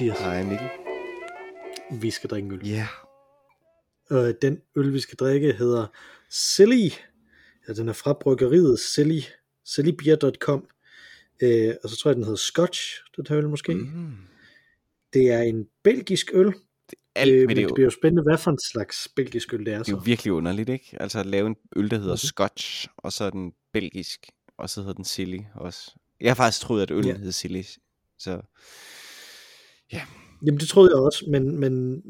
[0.00, 0.68] Mathias, Hej Mikkel.
[2.00, 2.66] vi skal drikke øl.
[2.68, 2.86] Ja.
[4.10, 5.86] Og den øl, vi skal drikke, hedder
[6.30, 6.90] Silly.
[7.68, 9.20] Ja, den er fra bryggeriet Silly,
[9.64, 10.68] sillybeer.com.
[11.42, 12.80] Øh, og så tror jeg, den hedder Scotch,
[13.16, 13.74] den her øl måske.
[13.74, 14.12] Mm.
[15.12, 16.52] Det er en belgisk øl,
[17.14, 19.74] Alt, øh, men det det bliver jo spændende, hvad for en slags belgisk øl det
[19.74, 20.04] er det er jo så.
[20.04, 20.96] virkelig underligt, ikke?
[21.00, 22.16] Altså at lave en øl, der hedder Mhm.
[22.16, 24.26] Scotch, og så er den belgisk,
[24.58, 25.94] og så hedder den Silly også.
[26.20, 26.96] Jeg har faktisk troet, at Ja.
[27.10, 27.16] ja.
[27.16, 27.62] hed Silly.
[28.18, 28.40] Så
[30.46, 32.02] Jamen det troede jeg også, men, men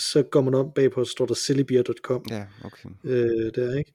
[0.00, 2.24] så går man om bagpå, så står der sillybeer.com.
[2.30, 2.88] ja, okay.
[3.04, 3.94] øh, der, ikke?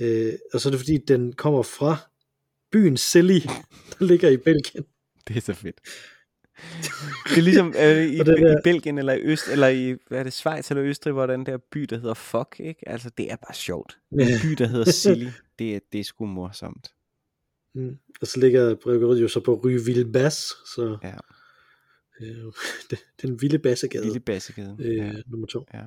[0.00, 1.96] Øh, og så er det fordi, den kommer fra
[2.72, 3.38] byen Silly,
[3.98, 4.84] der ligger i Belgien.
[5.28, 5.80] Det er så fedt.
[7.28, 10.18] Det er ligesom øh, i, det i der- Belgien, eller i Øst, eller i, hvad
[10.18, 12.88] er det, Schweiz eller Østrig, hvor den der by, der hedder Fuck, ikke?
[12.88, 13.98] Altså, det er bare sjovt.
[14.12, 14.38] En Ja.
[14.42, 16.88] by, der hedder Silly, det er, det er sgu morsomt.
[17.74, 17.96] Mm.
[18.20, 19.78] Og så ligger bryggeriet jo så på Rue
[20.74, 21.14] så Ja.
[22.20, 22.52] Øh,
[23.22, 24.76] den vilde bassegade, Lille Bassegade.
[24.78, 25.12] øh, ja.
[25.26, 25.66] nummer to.
[25.74, 25.82] Ja.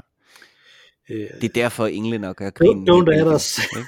[1.09, 2.89] Øh, Det er derfor, englænder gør grin.
[2.89, 3.59] don't add us.
[3.59, 3.87] ikke?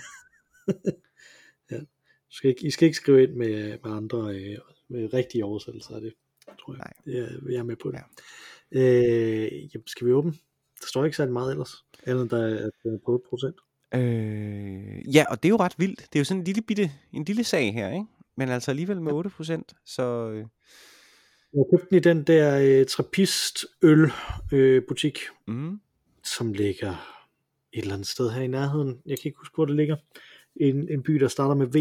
[2.32, 4.58] I skal ikke, I skal ikke skrive ind med, med andre øh,
[4.90, 6.14] med rigtige oversættelser af det,
[6.60, 6.78] tror jeg.
[6.78, 6.94] Nej.
[7.06, 8.00] Det er, jeg er med på det.
[8.72, 8.80] Ja.
[8.80, 10.32] Øh, jamen, skal vi åbne?
[10.82, 13.24] Der står ikke særlig meget ellers, andet der er, er på
[13.94, 13.98] 8%.
[14.00, 16.00] Øh, ja, og det er jo ret vildt.
[16.00, 18.06] Det er jo sådan en lille, bitte, en lille sag her, ikke?
[18.38, 20.46] Men altså alligevel med 8%, så øh,
[21.56, 24.12] Jeg købte den i den der øh, Trappist øl
[24.52, 25.80] øh, butik, mm,
[26.24, 27.16] som ligger
[27.74, 29.02] et eller andet sted her i nærheden.
[29.06, 29.96] Jeg kan ikke huske, hvor det ligger.
[30.56, 31.76] En, en by, der starter med V,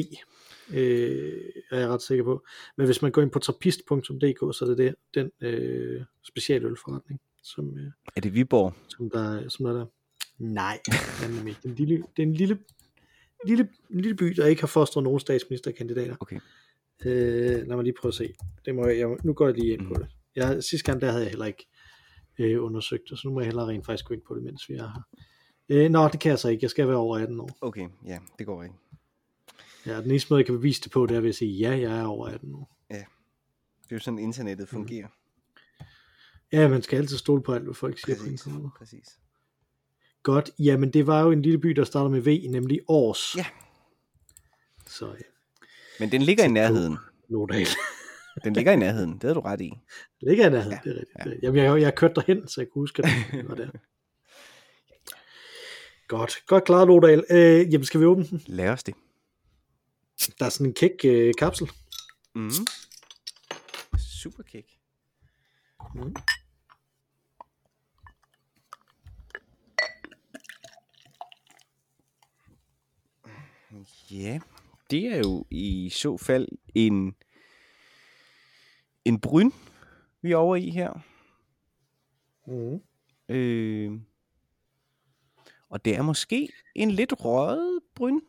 [0.74, 1.40] øh,
[1.70, 2.44] er jeg ret sikker på.
[2.76, 7.78] Men hvis man går ind på trappist.dk, så er det der, den øh, specialølforretning, som,
[7.78, 8.74] øh, er det Viborg?
[8.88, 9.86] som, der, som der er der.
[10.38, 12.58] Nej, det er en lille, det er en lille,
[13.46, 16.16] lille, en lille by, der ikke har fostret nogen statsministerkandidater.
[16.20, 16.40] Okay.
[17.04, 18.34] Øh, lad mig lige prøve at se.
[18.64, 20.02] Det må jeg, jeg, nu går jeg lige ind på Mhm.
[20.02, 20.08] det.
[20.36, 21.66] Jeg, sidste gang, der havde jeg heller ikke
[22.38, 24.68] øh, undersøgt det, så nu må jeg hellere rent faktisk gå ind på det, mens
[24.68, 25.02] vi er her.
[25.68, 26.64] Øh, nå, det kan jeg så ikke.
[26.64, 27.50] Jeg skal være over 18 år.
[27.60, 28.74] Okay, ja, det går ikke.
[29.86, 31.70] Ja, den eneste måde, jeg kan bevise det på, det er ved at sige, ja,
[31.90, 32.70] jeg er over 18 år.
[32.90, 35.08] Det er jo sådan, internettet fungerer.
[36.52, 38.70] Ja, man skal altid stole på alt, hvad folk siger på Præcis, internettet.
[38.78, 39.18] præcis.
[40.22, 43.36] Godt, jamen det var jo en lille by, der starter med V, nemlig Års.
[43.36, 43.46] Ja.
[44.86, 45.14] Så ja,
[46.00, 46.98] Men den ligger i nærheden.
[47.28, 47.66] Nordal.
[48.44, 49.70] Den ligger i nærheden, det havde du ret i.
[50.20, 51.18] Det ligger i nærheden, Ja, det er rigtigt.
[51.26, 51.30] ja.
[51.30, 51.36] Ja.
[51.42, 53.68] Jamen, jeg, jeg kørte derhen, så jeg kunne huske, at det var der.
[56.08, 57.24] Godt, godt klaret, Nordal.
[57.30, 58.42] Øh, jamen, skal vi åbne den?
[58.46, 58.94] Lad os det.
[60.38, 61.70] Der er sådan en kæk øh, kapsel.
[62.34, 62.50] Mm.
[64.22, 64.68] Super kick.
[65.94, 66.14] Mm.
[74.10, 74.40] Ja,
[74.90, 77.14] det er jo i så fald en
[79.04, 79.50] en bryn,
[80.22, 80.92] vi er over i her.
[82.46, 82.80] Mm.
[83.34, 83.92] Øh,
[85.68, 88.20] og det er måske en lidt røget bryn.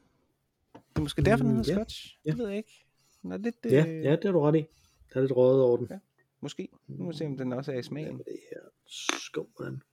[0.73, 1.77] Det er måske derfor, den Mm, hedder ja.
[1.77, 2.17] scotch.
[2.25, 2.29] Ja.
[2.31, 2.85] Det ved jeg ikke.
[3.21, 4.65] Den er lidt, Ja, øh, ja, det har du ret i.
[5.13, 5.87] Der er lidt røget over den.
[5.89, 5.99] Ja.
[6.41, 6.69] Måske.
[6.87, 8.17] Nu må vi se, om den også er i Ja, smagen.
[8.17, 9.83] med det her skum den.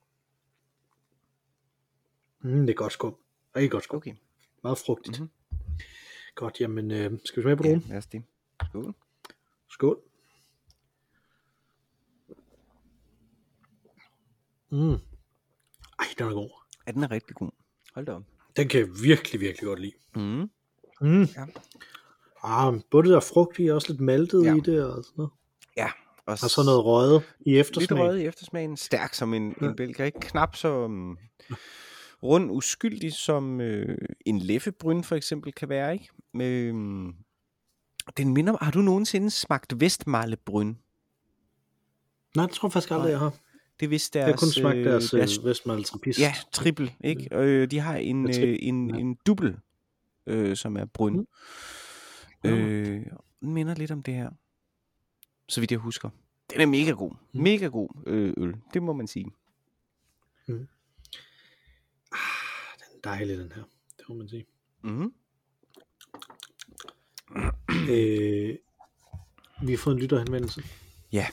[2.41, 3.17] Mm, det er godt skum.
[3.57, 3.97] Rigtig godt skum.
[3.97, 4.15] Okay.
[4.63, 5.21] Meget frugtigt.
[5.21, 5.31] Mhm.
[6.35, 7.85] Godt, jamen, øh, skal vi smage på Ja, dronen?
[7.89, 8.23] lad os det.
[8.71, 8.95] Skål.
[9.71, 9.99] Skål.
[14.71, 14.93] Mm.
[15.99, 16.51] Ej, den er god.
[16.87, 17.51] Ja, den er rigtig god.
[17.95, 18.23] Hold da op.
[18.57, 19.93] Den kan jeg virkelig, virkelig godt lide.
[20.17, 20.51] Mm.
[21.01, 21.23] Mm.
[21.23, 21.45] Ja.
[22.45, 24.55] Ah, både det der frugt i, også lidt maltet Ja.
[24.57, 25.31] i det og sådan noget.
[25.77, 25.91] Ja.
[26.27, 28.05] Og, Og så noget røget i Lidt eftersmagen.
[28.07, 28.77] røget i eftersmagen.
[28.77, 29.67] Stærk som en, Ja.
[29.67, 30.07] en belgier.
[30.07, 31.19] Ikke knap så um,
[32.23, 35.93] rund uskyldig som øh, en læffebryn for eksempel kan være.
[35.93, 36.71] ikke?
[36.73, 37.17] Um,
[38.17, 40.75] den minder, har du nogensinde smagt Vestmarlebryn?
[42.37, 43.35] Nej, det tror jeg faktisk aldrig, jeg har.
[43.81, 46.21] Det er vist Jeg deres, har kun smagt øh, deres, deres deres Vestmal Trappist.
[46.21, 47.37] Ja, trippel, ikke?
[47.37, 48.97] Øh, de har en, Ja, øh, en, ja.
[48.97, 49.57] en dubbel,
[50.27, 51.13] øh, som er brun.
[51.17, 51.27] Mm.
[52.45, 52.51] Mm.
[52.51, 53.07] Øh,
[53.41, 54.31] den minder lidt om det her.
[55.49, 56.11] Så vidt jeg husker.
[56.53, 57.11] Den er mega god.
[57.35, 57.43] Mm.
[57.43, 58.57] Mega god øh, øl.
[58.75, 59.27] Det må man sige.
[60.49, 60.53] Er
[63.05, 63.63] dejlig, den her.
[63.99, 64.47] Det må man sige.
[64.83, 65.13] Mm.
[67.91, 68.57] øh,
[69.63, 70.63] vi har fået en lytterhenvendelse.
[71.13, 71.27] Ja.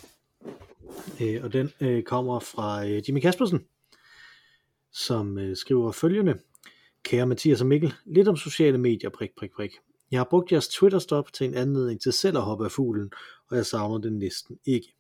[1.22, 3.66] Øh, og den øh, kommer fra øh, Jimmy Kaspersen,
[4.92, 6.40] som øh, skriver følgende.
[7.04, 9.72] Kære Mathias og Mikkel, lidt om sociale medier, prik, prik, prik.
[10.12, 13.12] Jeg har brugt jeres Twitter-stop til en anledning til selv at hoppe af fuglen,
[13.50, 14.96] og jeg savner den næsten ikke.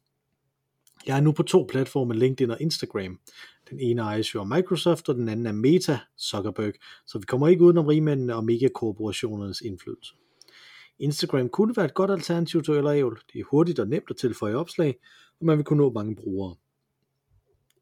[1.08, 3.20] Jeg er nu på to platforme, LinkedIn og Instagram.
[3.70, 6.74] Den ene ejes jo af Microsoft, og den anden er Meta, Zuckerberg,
[7.08, 10.14] så vi kommer ikke udenom rigmændene og megakorporationernes indflydelse.
[11.00, 13.20] Instagram kunne være et godt alternativ til øl og ævl.
[13.34, 14.96] Det er hurtigt og nemt at tilføje opslag,
[15.40, 16.56] og man vil kunne nå mange brugere.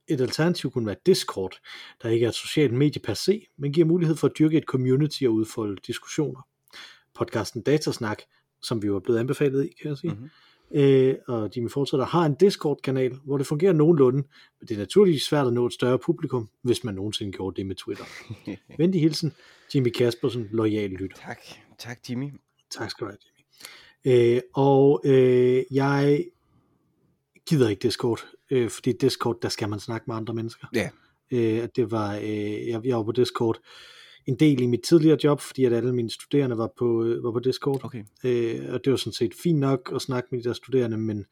[0.07, 1.59] Et alternativ kunne være Discord,
[2.01, 4.63] der ikke er et socialt medie per se, men giver mulighed for at dyrke et
[4.63, 6.47] community og udfolde diskussioner.
[7.15, 8.21] Podcasten Datasnak,
[8.61, 10.29] som vi jo er blevet anbefalet i, kan jeg sige, mm-hmm
[10.71, 14.17] øh, og Jimmy fortsætter, har en Discord-kanal, hvor det fungerer nogenlunde,
[14.59, 17.65] men det er naturligvis svært at nå et større publikum, hvis man nogensinde gjorde det
[17.65, 18.05] med Twitter.
[18.77, 19.33] Venlig hilsen,
[19.75, 21.17] Jimmy Kaspersen, lojal lytter.
[21.17, 21.39] Tak,
[21.79, 22.31] tak Jimmy.
[22.71, 23.37] Tak skal du have, Jimmy.
[24.05, 26.25] Øh, og øh, jeg
[27.49, 28.19] gider ikke Discord,
[28.51, 30.67] øh, fordi Discord, der skal man snakke med andre mennesker.
[30.75, 30.89] Ja.
[31.31, 33.59] Øh, det var, øh, jeg, jeg var på Discord
[34.27, 37.31] en del i mit tidligere job, fordi at alle mine studerende var på, øh, var
[37.31, 37.79] på Discord.
[37.83, 38.03] Okay.
[38.23, 41.25] Øh, og det var sådan set fint nok at snakke med de der studerende, men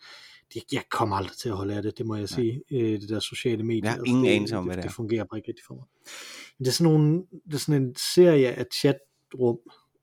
[0.53, 2.27] det, jeg kommer aldrig til at holde af det, det må jeg Nej.
[2.27, 3.83] sige, øh, det der sociale medier.
[3.83, 4.88] Jeg har altså, ingen anelse om, det, hvad det er.
[4.88, 5.83] Det fungerer bare ikke rigtig for mig.
[6.57, 9.57] Men det er sådan, nogle, det er sådan en serie af chatrum,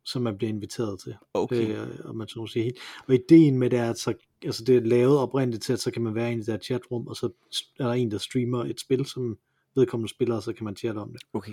[0.04, 1.14] som man bliver inviteret til.
[1.34, 1.76] Okay.
[1.76, 2.72] Øh, og man så sige.
[3.08, 4.14] Og ideen med det er, at så,
[4.44, 7.06] altså det er lavet oprindeligt til, at så kan man være i det der chatrum,
[7.06, 7.30] og så
[7.78, 9.38] er der en, der streamer et spil, som
[9.76, 11.22] vedkommende spiller, og så kan man chatte om det.
[11.32, 11.52] Okay.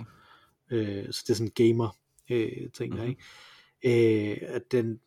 [0.70, 1.96] Øh, så det er sådan gamer
[2.30, 4.30] øh, ting der, ikke?
[4.30, 5.00] Øh, at den,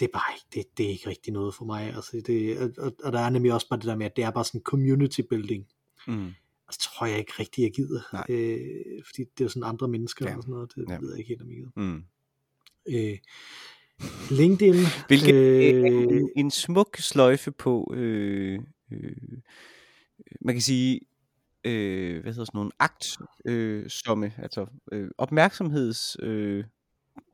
[0.00, 1.94] det, er bare ikke, det, det er ikke rigtig noget for mig.
[1.94, 4.30] Altså det, og, og, der er nemlig også bare det der med, at det er
[4.30, 5.66] bare sådan community building.
[6.06, 6.26] Mm.
[6.66, 8.00] Og så tror jeg ikke rigtig, jeg gider.
[8.12, 8.24] Nej.
[8.28, 10.36] Øh, fordi det er sådan andre mennesker Ja.
[10.36, 10.98] og sådan noget, det Ja.
[11.00, 11.70] ved jeg ikke helt om jeg gider.
[11.76, 12.04] Mm.
[12.88, 13.18] Øh,
[14.30, 14.74] LinkedIn.
[15.06, 18.58] Hvilket øh, øh, en, en smuk sløjfe på, øh,
[18.92, 19.12] øh,
[20.40, 21.00] man kan sige,
[21.64, 26.64] øh, hvad hedder sådan nogle akt, øh, somme, altså øh, opmærksomheds, øh,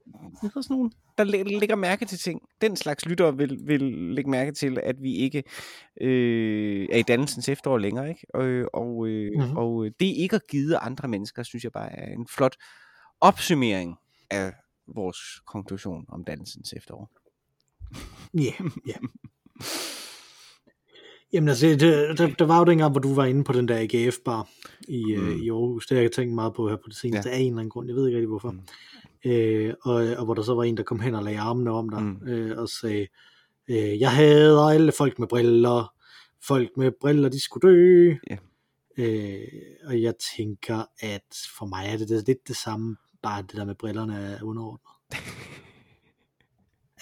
[0.06, 2.40] hvad hedder sådan nogle, der læ- lægger mærke til ting.
[2.60, 5.42] Den slags lytter vil, vil lægge mærke til, at vi ikke
[6.00, 8.26] øh, er i dannelsens efterår længere, ikke?
[8.34, 9.42] Og, og, øh, Mhm.
[9.42, 9.56] mm-hmm.
[9.56, 12.56] og det ikke at give andre mennesker, synes jeg bare er en flot
[13.20, 13.96] opsummering
[14.30, 14.52] af
[14.94, 17.10] vores konklusion om dannelsens efterår.
[18.34, 18.52] Ja,
[18.86, 18.94] ja.
[21.36, 21.80] Jamen altså, det,
[22.18, 24.48] der, der var jo dengang, hvor du var inde på den der AGF-bar
[24.88, 25.22] i, mm.
[25.22, 25.28] Mm.
[25.28, 25.86] øh, i Aarhus.
[25.86, 27.34] Det har jeg tænkt meget på her på det seneste, ja.
[27.34, 27.88] af en eller anden grund.
[27.88, 28.50] Jeg ved ikke rigtig hvorfor.
[28.50, 28.60] Mm.
[29.30, 31.88] Øh, og, og hvor der så var en, der kom hen og lagde armene om
[31.88, 32.28] dig, Mm.
[32.28, 33.06] øh, og sagde,
[33.68, 35.92] øh, jeg hader alle folk med briller.
[36.42, 38.14] Folk med briller, de skulle dø.
[38.30, 38.36] Ja.
[38.98, 39.48] Øh,
[39.86, 43.64] og jeg tænker, at for mig er det, det lidt det samme, bare det der
[43.64, 44.80] med brillerne er underordnet.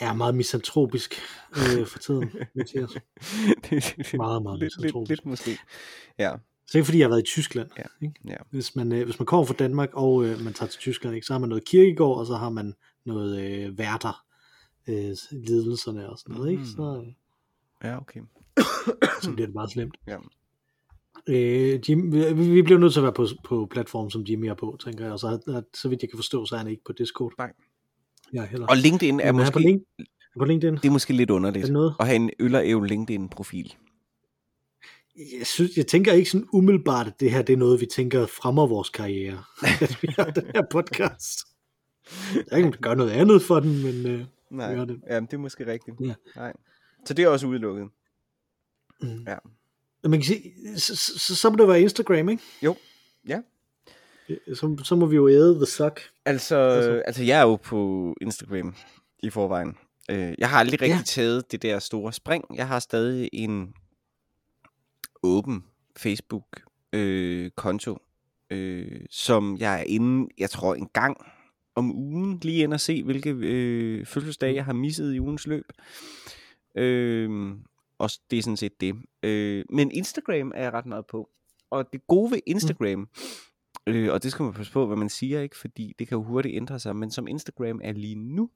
[0.01, 1.15] Jeg er meget misantropisk
[1.57, 2.91] øh, for tiden, Mathias.
[4.15, 5.09] Meget, meget lidt, lidt, misantropisk.
[5.11, 5.59] lidt måske.
[6.19, 6.33] Ja,
[6.67, 7.71] Så ikke fordi jeg har været i Tyskland.
[7.79, 8.15] Ja, Ikke?
[8.29, 8.37] ja.
[8.51, 11.27] Hvis, man, øh, hvis man kommer fra Danmark, og øh, man tager til Tyskland, ikke,
[11.27, 12.75] så har man noget kirkegård, og så har man
[13.05, 14.25] noget øh, værter,
[14.89, 16.51] øh, lidelserne og sådan noget.
[16.51, 16.65] Ikke?
[16.77, 17.13] Så, øh,
[17.89, 18.21] ja, okay.
[19.23, 19.97] så bliver det meget slemt.
[20.07, 20.17] Ja.
[21.27, 24.55] Øh, Jim, vi, vi bliver nødt til at være på, på platform, som Jimmy er
[24.55, 25.13] på, tænker jeg.
[25.13, 27.33] Og så, at, så vidt jeg kan forstå, så er han ikke på Discord.
[27.39, 27.53] Nej.
[28.43, 28.67] Heller.
[28.67, 29.83] Og LinkedIn er Men han måske, på, link,
[30.39, 30.75] på LinkedIn.
[30.77, 31.95] det er måske lidt Er underligt det noget?
[32.01, 33.75] at have en øl og æv LinkedIn-profil.
[35.39, 38.27] Jeg, synes, jeg tænker ikke sådan umiddelbart, at det her det er noget, vi tænker
[38.27, 39.45] fremmer vores karriere.
[39.83, 41.39] at vi har den her podcast.
[42.35, 45.01] Der er ikke nogen, der gør noget andet for den, men øh, Nej, det.
[45.11, 45.97] ja, det er måske rigtigt.
[46.01, 46.15] Ja.
[46.37, 46.53] Nej.
[47.07, 47.89] Så det er også udelukket.
[49.03, 49.25] mm.
[49.29, 49.37] Ja.
[50.09, 52.43] man kan sige, så, så, så må det være Instagram, ikke?
[52.63, 52.77] Jo,
[53.29, 53.41] ja.
[54.55, 56.01] Så, så må vi jo æde the suck.
[56.25, 57.03] Altså, Altså.
[57.07, 58.75] altså, jeg er jo på Instagram
[59.23, 59.77] i forvejen.
[60.11, 61.03] Øh, jeg har aldrig rigtig Ja.
[61.07, 62.45] taget det der store spring.
[62.55, 63.75] Jeg har stadig en
[65.23, 65.65] åben
[65.97, 67.99] Facebook-konto,
[68.51, 71.17] øh, som jeg er inde, jeg tror en gang
[71.75, 75.65] om ugen, lige ind og se, hvilke øh, fødselsdage jeg har misset i ugens løb.
[76.77, 77.53] Øh,
[77.99, 78.95] og det er sådan set det.
[79.23, 81.29] Øh, men Instagram er jeg ret meget på.
[81.71, 83.09] Og det gode ved Instagram, mm.
[83.87, 86.23] Øh, og det skal man passe på, hvad man siger, ikke, fordi det kan jo
[86.23, 88.51] hurtigt ændre sig, men som Instagram er lige nu,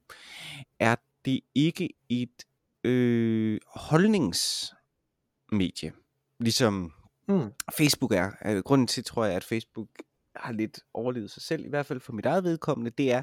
[0.81, 2.45] er det ikke et
[2.85, 5.93] øh, holdningsmedie,
[6.41, 6.93] ligesom
[7.29, 7.53] Mm.
[7.77, 8.31] Facebook er.
[8.47, 9.89] Øh, Grunden til, tror jeg, at Facebook
[10.37, 13.23] har lidt overlevet sig selv, i hvert fald for mit eget vedkommende, det er,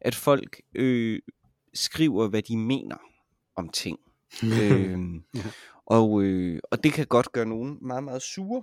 [0.00, 1.20] at folk øh,
[1.74, 2.96] skriver, hvad de mener
[3.56, 3.98] om ting.
[4.42, 4.96] Ja.
[5.86, 8.62] og, øh, og det kan godt gøre nogen meget, meget sure,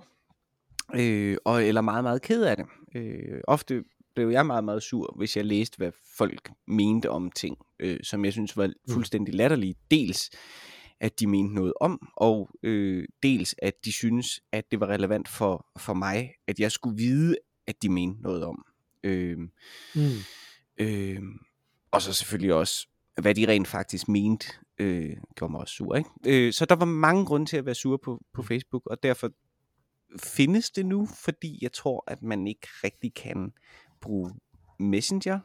[0.94, 2.66] øh, og, eller meget, meget ked af det.
[2.94, 7.56] Øh, ofte blev jeg meget, meget sur, hvis jeg læste, hvad folk mente om ting,
[7.80, 9.74] øh, som jeg synes var fuldstændig latterlige.
[9.90, 10.30] Dels,
[11.00, 15.28] at de mente noget om, og øh, dels, at de synes, at det var relevant
[15.28, 18.64] for, for mig, at jeg skulle vide, at de mente noget om.
[19.04, 19.38] Øh,
[19.94, 20.00] Mm.
[20.78, 21.22] Øh,
[21.90, 22.88] og så selvfølgelig også,
[23.20, 24.46] hvad de rent faktisk mente,
[24.78, 25.96] øh, gjorde mig også sur.
[25.96, 26.10] Ikke?
[26.26, 29.30] Øh, så der var mange grunde til at være sur på, på Facebook, og derfor
[30.22, 33.52] findes det nu, fordi jeg tror, at man ikke rigtig kan
[34.00, 34.30] bruge
[34.80, 35.38] Messenger,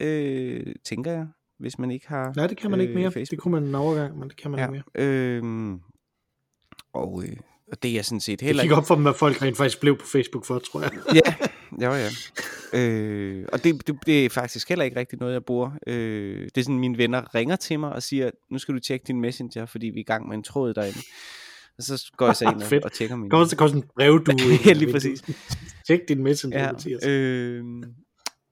[0.00, 1.26] øh, tænker jeg,
[1.58, 3.12] hvis man ikke har Nej, det kan man ikke øh, mere.
[3.12, 3.30] Facebook.
[3.30, 5.06] Det kunne man en overgang, men det kan man Ja, ikke mere.
[5.06, 5.80] øhm,
[6.92, 7.36] og øh,
[7.72, 8.74] og det er jeg sådan set Det heller ikke.
[8.76, 10.90] op for dem, at folk rent faktisk blev på Facebook for, tror jeg.
[11.14, 11.34] Ja,
[11.90, 12.08] ja, ja.
[12.74, 15.70] Øh, og det, det, det er faktisk heller ikke rigtig noget, jeg bruger.
[15.86, 19.04] Øh, det er sådan, mine venner ringer til mig og siger, nu skal du tjekke
[19.06, 20.98] din messenger, fordi vi er i gang med en tråd derinde.
[21.78, 23.30] Og så går jeg så ind og, og tjekker min.
[23.30, 24.32] Kommer, der kommer sådan en brev, du...
[24.66, 25.22] Ja, lige præcis.
[25.86, 27.06] Tjek din messenger, Ja, Mathias.
[27.06, 27.64] øh,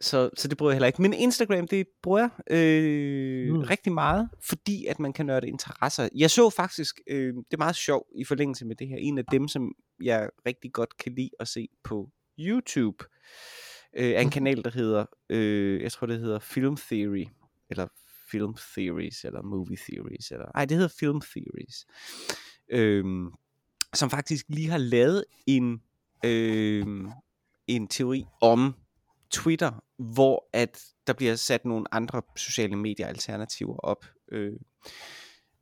[0.00, 1.02] så, så det bruger jeg heller ikke.
[1.02, 3.56] Men Instagram, det bruger jeg øh, Mm.
[3.56, 3.60] mm.
[3.62, 6.08] rigtig meget, fordi at man kan nørde interesser.
[6.14, 9.24] Jeg så faktisk, øh, det er meget sjovt i forlængelse med det her, en af
[9.32, 13.04] dem, som jeg rigtig godt kan lide at se på YouTube,
[13.96, 14.30] øh, er en Mhm.
[14.32, 17.24] kanal, der hedder, øh, jeg tror det hedder Film Theory,
[17.70, 17.86] eller
[18.30, 21.86] Film Theories, eller Movie Theories, eller, ej, det hedder Film Theories,
[22.70, 23.04] øh,
[23.94, 25.82] som faktisk lige har lavet en,
[26.24, 26.86] øh,
[27.66, 28.74] en teori om
[29.30, 34.06] Twitter, hvor at der bliver sat nogle andre sociale medier alternativer op.
[34.32, 34.52] Øh,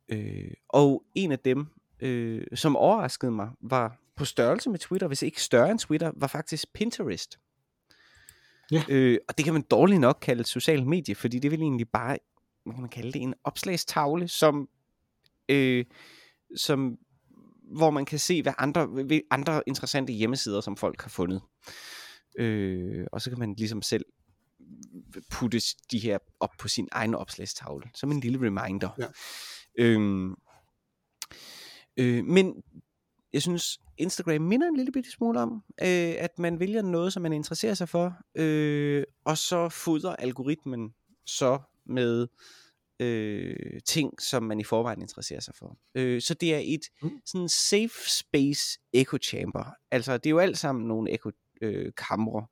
[0.09, 1.67] øh, og en af dem,
[1.99, 6.27] øh, som overraskede mig, var på størrelse med Twitter, hvis ikke større end Twitter, var
[6.27, 7.39] faktisk Pinterest.
[8.71, 8.83] Ja.
[8.89, 11.61] Øh, og det kan man dårligt nok kalde et socialt medie, fordi det er vel
[11.61, 12.17] egentlig bare,
[12.63, 14.69] hvad kan man kalde det, en opslagstavle, som,
[15.49, 15.85] øh,
[16.55, 16.97] som
[17.63, 21.41] hvor man kan se, hvad andre, hvad andre interessante hjemmesider, som folk har fundet.
[22.37, 24.05] Øh, og så kan man ligesom selv
[25.29, 25.59] putte
[25.91, 28.89] de her op på sin egen opslagstavle, som en lille reminder.
[28.97, 29.07] Ja.
[29.77, 30.35] Øhm,
[31.97, 32.63] øh, men
[33.33, 37.21] jeg synes, Instagram minder en lille bitte smule om, øh, at man vælger noget, som
[37.23, 40.93] man interesserer sig for, øh, og så fodrer algoritmen
[41.25, 42.27] så med
[42.99, 45.77] øh, ting, som man i forvejen interesserer sig for.
[45.95, 47.09] Øh, så det er et Mm.
[47.25, 49.73] sådan safe space echo chamber.
[49.91, 52.45] Altså, det er jo alt sammen nogle echo øh, kamre,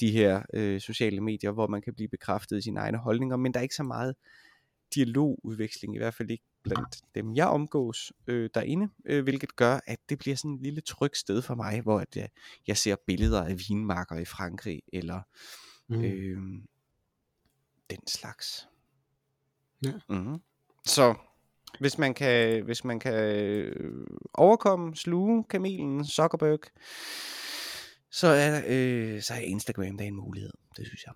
[0.00, 3.54] de her øh, sociale medier, hvor man kan blive bekræftet i sine egne holdninger, men
[3.54, 4.14] der er ikke så meget
[4.94, 9.98] dialogudveksling, i hvert fald ikke blandt dem, jeg omgås øh, derinde, øh, hvilket gør, at
[10.08, 12.28] det bliver sådan et lille trygt sted for mig, hvor at, jeg,
[12.66, 15.20] jeg ser billeder af vinmarker i Frankrig, eller
[15.88, 16.04] Mm.
[16.04, 16.38] øh,
[17.90, 18.68] den slags.
[19.84, 19.92] Ja.
[20.08, 20.38] Mm-hmm.
[20.86, 21.14] Så
[21.80, 26.58] hvis man kan, hvis man kan øh, overkomme, sluge kamelen, Zuckerberg,
[28.10, 31.14] så er, øh, så er Instagram da en mulighed, det synes jeg.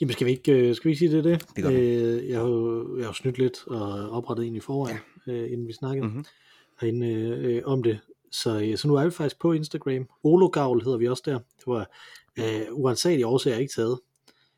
[0.00, 1.46] Jamen skal vi ikke, øh, skal vi ikke sige det det?
[1.56, 5.32] Det øh, jeg, har jo, jeg har snydt lidt og oprettet en i forvejen, ja.
[5.32, 6.24] øh, inden vi snakkede Mhm.
[6.80, 8.00] herinde øh, om det.
[8.32, 10.08] Så, øh, så nu er vi faktisk på Instagram.
[10.22, 11.34] Ologavl hedder vi også der.
[11.38, 11.90] Det var
[12.38, 14.00] øh, uansagelige årsager ikke taget.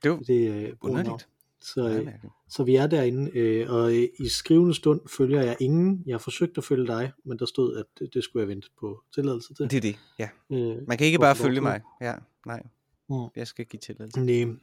[0.03, 1.29] Det var Det er øh, underligt.
[1.61, 2.09] Så, øh,
[2.49, 6.03] så vi er derinde, øh, og øh, i skrivende stund følger jeg ingen.
[6.07, 9.03] Jeg har forsøgt at følge dig, men der stod, at det, skulle jeg vente på
[9.15, 9.71] tilladelse til.
[9.71, 10.29] Det er det, ja.
[10.53, 11.81] Øh, Man kan ikke bare følge mig.
[12.01, 12.15] Ja,
[12.47, 12.63] nej.
[13.09, 13.17] Mm.
[13.37, 14.21] Jeg skal give tilladelse.
[14.21, 14.57] Nej.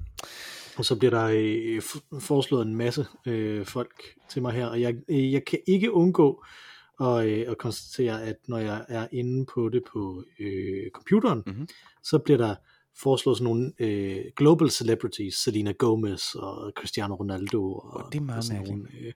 [0.77, 1.81] Og så bliver der øh,
[2.21, 6.43] foreslået en masse øh, folk til mig her, og jeg, øh, jeg kan ikke undgå
[7.01, 11.67] at, øh, at konstatere, at når jeg er inde på det på øh, computeren, Mhm.
[12.03, 12.55] så bliver der
[13.01, 17.73] foreslået sådan nogle øh, global celebrities, Selena Gomez og Cristiano Ronaldo.
[17.73, 19.13] Og, Åh, det er meget og sådan nogle, øh,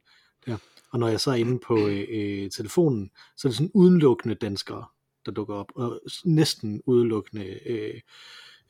[0.48, 0.58] ja.
[0.92, 4.36] Og når jeg så er inde på øh, øh, telefonen, så er det sådan udelukkende
[4.36, 4.86] danskere,
[5.26, 8.02] der dukker op, og næsten udelukkende øh,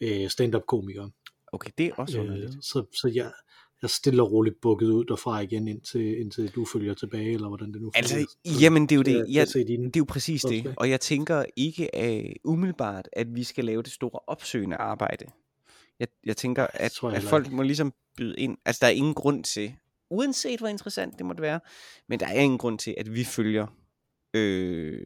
[0.01, 1.12] øh, stand-up komikere.
[1.51, 2.65] Okay, det er også Øh, underligt.
[2.65, 3.32] så, så jeg, jeg
[3.84, 7.74] er stille og roligt bukket ud derfra igen, indtil, indtil du følger tilbage, eller hvordan
[7.74, 8.28] det nu Altså.
[8.46, 9.36] Så jamen det er jo jeg, det.
[9.36, 10.74] jeg Jeg, det er jo præcis det.
[10.78, 15.25] Og jeg tænker ikke af umiddelbart, at vi skal lave det store opsøgende arbejde.
[16.00, 18.58] Jeg, jeg tænker, at, tror jeg at folk må ligesom byde ind.
[18.66, 19.75] Altså, der er ingen grund til,
[20.10, 21.60] uanset hvor interessant det måtte være,
[22.10, 23.68] men der er ingen grund til, at vi følger,
[24.34, 25.06] øh,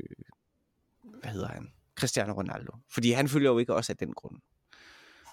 [1.22, 1.68] hvad hedder han?
[1.98, 2.72] Cristiano Ronaldo.
[2.90, 4.38] Fordi han følger jo ikke også af den grund.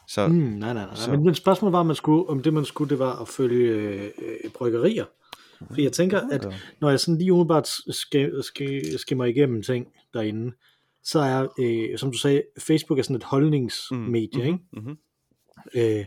[0.09, 0.95] Så, Mm, nej, nej, nej.
[0.95, 3.29] så- Men, men spørgsmålet var, om, man skulle, om det man skulle, det var at
[3.29, 5.05] følge øh, bryggerier.
[5.59, 6.45] For jeg tænker, at
[6.81, 10.53] når jeg sådan lige umiddelbart sk- sk- skimmer igennem ting derinde,
[11.03, 14.47] så er, øh, som du sagde, Facebook er sådan et holdningsmedie, mm.
[14.47, 14.59] ikke?
[14.73, 14.99] Mm-hmm.
[15.75, 16.05] Øh,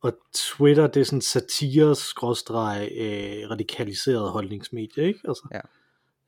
[0.00, 5.20] og Twitter, det er sådan satire skråstreg øh, radikaliseret holdningsmedie, ikke?
[5.28, 5.60] Altså, Ja.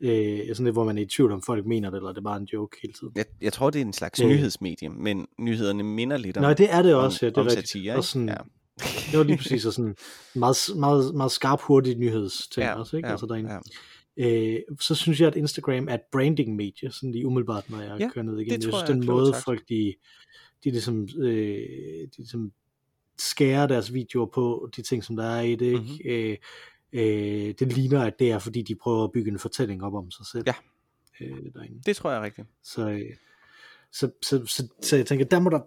[0.00, 2.22] Øh, sådan lidt, hvor man er i tvivl om folk mener det, eller det er
[2.22, 3.12] bare en joke hele tiden.
[3.16, 4.28] Jeg, jeg tror, det er en slags Øh.
[4.28, 7.40] nyhedsmedie, men nyhederne minder lidt om, Nej, det er det om, også, ja, det er
[7.40, 7.96] om satire.
[7.96, 8.34] Og sådan, ja.
[9.10, 9.96] Det var lige præcis og sådan
[10.34, 13.06] meget, meget, meget skarp, hurtig nyhedsting Ja, også, ikke?
[13.06, 13.52] ja, altså derinde.
[13.52, 13.58] ja.
[14.20, 18.08] Øh, så synes jeg, at Instagram er et branding-medie, sådan lige umiddelbart, når jeg Ja,
[18.10, 18.44] kører ned igen.
[18.46, 19.44] det jeg synes, jeg den måde, sagt.
[19.44, 19.94] folk de,
[20.64, 21.58] de, ligesom, øh,
[22.02, 22.52] de ligesom
[23.18, 25.78] skærer deres videoer på, de ting, som der er i det, ikke?
[25.78, 26.10] Mhm.
[26.10, 26.36] Øh,
[26.92, 30.10] øh, det ligner, at det er, fordi de prøver at bygge en fortælling op om
[30.10, 30.44] sig selv.
[30.46, 30.54] Ja.
[31.20, 31.80] Øh, derinde.
[31.86, 32.46] Det tror jeg er rigtigt.
[32.62, 33.14] Så, øh,
[33.92, 35.60] så, så, så, så jeg tænker, der må der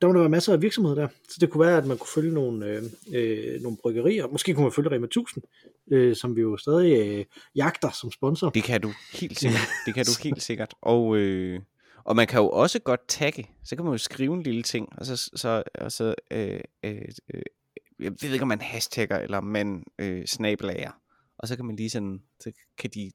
[0.00, 1.08] der må der være masser af virksomheder der.
[1.28, 4.26] Så det kunne være, at man kunne følge nogle, øh, øh, nogle bryggerier.
[4.26, 5.44] Måske kunne man følge Rema 1000,
[5.90, 7.24] øh, som vi jo stadig øh,
[7.56, 8.50] jagter som sponsor.
[8.50, 9.68] Det kan du helt sikkert.
[9.86, 10.74] Det kan du helt sikkert.
[10.82, 11.60] Og, øh,
[12.04, 13.50] og man kan jo også godt tagge.
[13.64, 17.02] Så kan man jo skrive en lille ting, og så, så, og så øh, øh,
[17.34, 17.42] øh,
[18.00, 20.90] jeg ved ikke, om man hashtagger, eller man øh, snabelager.
[21.38, 23.10] Og så kan man lige sådan, så kan de...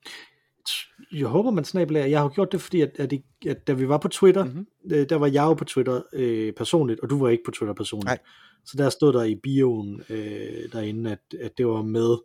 [1.12, 2.06] Jeg håber, man snabelager.
[2.08, 4.54] Jeg har gjort det, fordi at, at, det, at da vi var på Twitter, Mhm.
[4.54, 4.94] mm-hmm.
[4.96, 7.74] øh, der var jeg jo på Twitter øh, personligt, og du var ikke på Twitter
[7.74, 8.06] personligt.
[8.06, 8.18] Nej.
[8.66, 12.18] Så der stod der i bioen øh, derinde, at, at det var med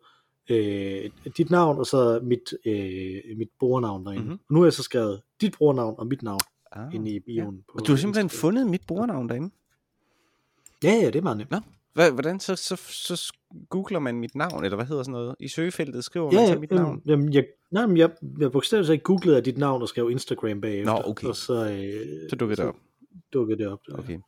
[0.50, 4.22] øh, dit navn, og så mit, øh, mit brugernavn derinde.
[4.22, 4.30] Mhm.
[4.32, 4.54] Mm-hmm.
[4.54, 6.40] Nu har jeg så skrevet dit brugernavn og mit navn
[6.72, 7.64] Ah, inde i bioen.
[7.68, 8.40] På Og du har simpelthen Instagram.
[8.40, 9.50] fundet mit brugernavn derinde.
[10.84, 11.50] Ja, ja, det er meget nemt.
[11.50, 11.58] Nå,
[11.98, 13.32] Hva- hvordan så, så, så
[13.70, 15.36] googler man mit navn, eller hvad hedder sådan noget?
[15.40, 17.02] I søgefeltet skriver Ja, man ja, så mit navn?
[17.06, 18.10] jamen, jeg, nej, men jeg,
[18.40, 20.92] jeg bogstaveligt ikke googlede dit navn og skrev Instagram bagefter.
[20.92, 21.26] Nå, okay.
[21.26, 22.76] Og så, øh, Så dukker det op.
[23.32, 23.78] dukkede det op.
[23.86, 23.98] Der.
[23.98, 24.18] Okay.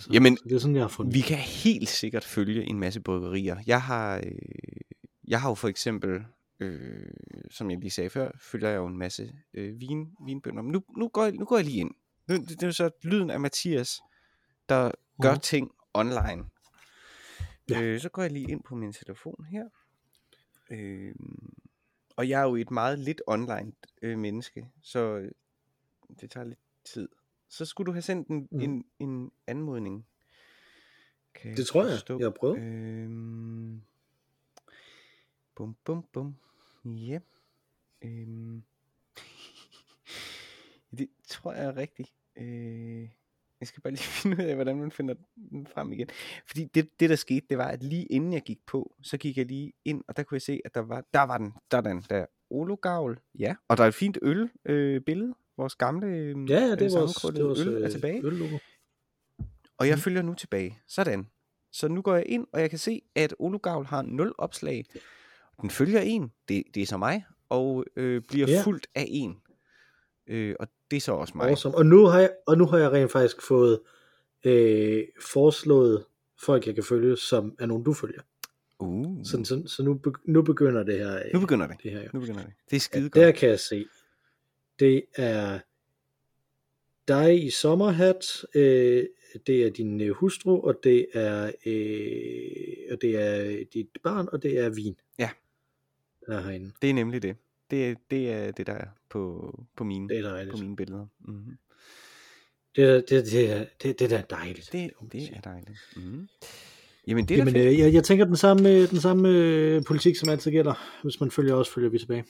[0.00, 1.14] Så, Jamen, så det er sådan, jeg har fundet.
[1.14, 3.56] Vi kan helt sikkert følge en masse bryggerier.
[3.66, 4.22] Jeg har, øh,
[5.28, 6.20] jeg har jo for eksempel,
[6.60, 6.80] øh,
[7.50, 10.62] som jeg lige sagde før, følger jeg jo en masse øh, vin, vinbønder.
[10.62, 11.90] Men nu, nu, går jeg, nu går jeg lige ind.
[12.28, 14.00] Nu, det, det er jo så lyden af Mathias,
[14.68, 14.90] der
[15.22, 15.40] gør Mhm.
[15.40, 16.44] ting online.
[17.70, 17.82] Ja.
[17.82, 19.68] Øh, så går jeg lige ind på min telefon her.
[20.70, 21.14] Øh,
[22.16, 23.72] og jeg er jo et meget lidt online
[24.02, 25.30] øh, menneske, så øh,
[26.20, 27.08] det tager lidt tid.
[27.48, 28.60] Så skulle du have sendt en, Mhm.
[28.60, 30.06] en, en anmodning.
[31.34, 31.92] Kan Det tror jeg.
[31.92, 32.18] forstå.
[32.18, 32.58] Jeg har prøvet.
[32.58, 33.82] Øhm,
[35.54, 36.36] bum, bum, bum.
[36.84, 37.20] Ja.
[38.02, 38.62] Øhm.
[40.98, 42.14] det tror jeg er rigtigt.
[42.36, 43.08] Øh,
[43.60, 45.14] jeg skal bare lige finde ud af, hvordan man finder
[45.50, 46.08] den frem igen.
[46.46, 49.36] Fordi det, det der skete, det var, at lige inden jeg gik på, så gik
[49.36, 51.76] jeg lige ind, og der kunne jeg se, at der var, der var den, der
[51.76, 53.54] er den, der Ologavl, ja.
[53.68, 56.98] Og der er et fint øl øh, billede, vores gamle øh, Ja, ja, det var
[57.00, 58.26] vores, det var øl er øh, tilbage.
[58.26, 58.58] Øl-logo.
[59.78, 60.00] Og jeg Mm.
[60.00, 60.78] følger nu tilbage.
[60.86, 61.26] Sådan.
[61.72, 64.84] Så nu går jeg ind, og jeg kan se, at Olugavl har 0 opslag.
[65.60, 68.62] Den følger en, det, det er så mig, og øh, bliver Ja.
[68.64, 69.36] fuldt af en.
[70.28, 71.48] Øh, og det er så også mig.
[71.48, 71.74] Awesome.
[71.74, 73.80] Og nu har jeg, og nu har jeg rent faktisk fået
[74.44, 76.04] øh, foreslået
[76.40, 78.20] folk, jeg kan følge, som er nogen, du følger.
[78.80, 81.22] Uh, Så, så, så nu, nu begynder det her.
[81.34, 81.76] nu begynder det.
[81.82, 82.08] det her jo.
[82.12, 82.52] Nu begynder det.
[82.70, 83.14] Det er skide Ja, godt.
[83.14, 83.86] der kan jeg se.
[84.78, 85.58] Det er
[87.08, 89.04] dig i sommerhat, øh,
[89.46, 94.42] det er din øh, hustru, og det er, øh, og det er dit barn, og
[94.42, 94.96] det er vin.
[95.18, 95.30] Ja.
[96.26, 96.72] Der er herinde.
[96.82, 97.36] Det er nemlig det.
[97.70, 101.06] Det, er- det er det, der er på, på, mine, Det er på mine billeder.
[101.20, 101.58] Mm-hmm.
[102.76, 104.68] Det, er- det, det, er- det, det er da dejligt.
[104.72, 105.78] Det, det er dejligt.
[105.96, 106.28] Mm-hmm.
[107.06, 110.16] Jamen, det er Jamen, øh, jeg, jeg tænker den samme, øh, den samme øh, politik,
[110.16, 111.00] som altid gælder.
[111.02, 112.24] Hvis man følger os, følger vi tilbage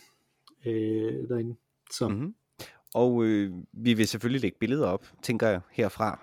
[0.66, 1.56] øh, derinde.
[1.92, 2.34] Så Mm-hmm.
[2.94, 6.20] Og øh, vi vil selvfølgelig lægge billeder op, tænker jeg, herfra.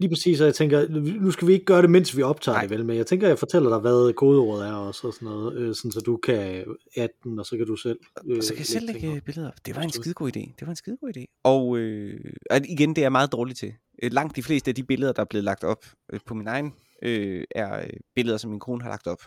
[0.00, 0.88] Lige præcis, og jeg tænker,
[1.20, 2.62] nu skal vi ikke gøre det, mens vi optager Nej.
[2.62, 5.56] Det vel, men jeg tænker, jeg fortæller dig, hvad kodeordet er også, og sådan noget,
[5.56, 6.64] øh, sådan, så du kan
[6.96, 7.98] adde den, og så kan du selv
[8.30, 9.22] øh, Og så kan jeg selv lægge op.
[9.24, 9.66] billeder op.
[9.66, 10.40] Det var en skidegod idé.
[10.40, 11.40] Det var en skidegod idé.
[11.44, 12.20] Og øh,
[12.68, 13.72] igen, det er meget dårlig til.
[14.02, 16.46] Øh, Langt de fleste af de billeder, der er blevet lagt op øh, på min
[16.46, 19.22] egen, øh, er øh, billeder, som min kone har lagt op.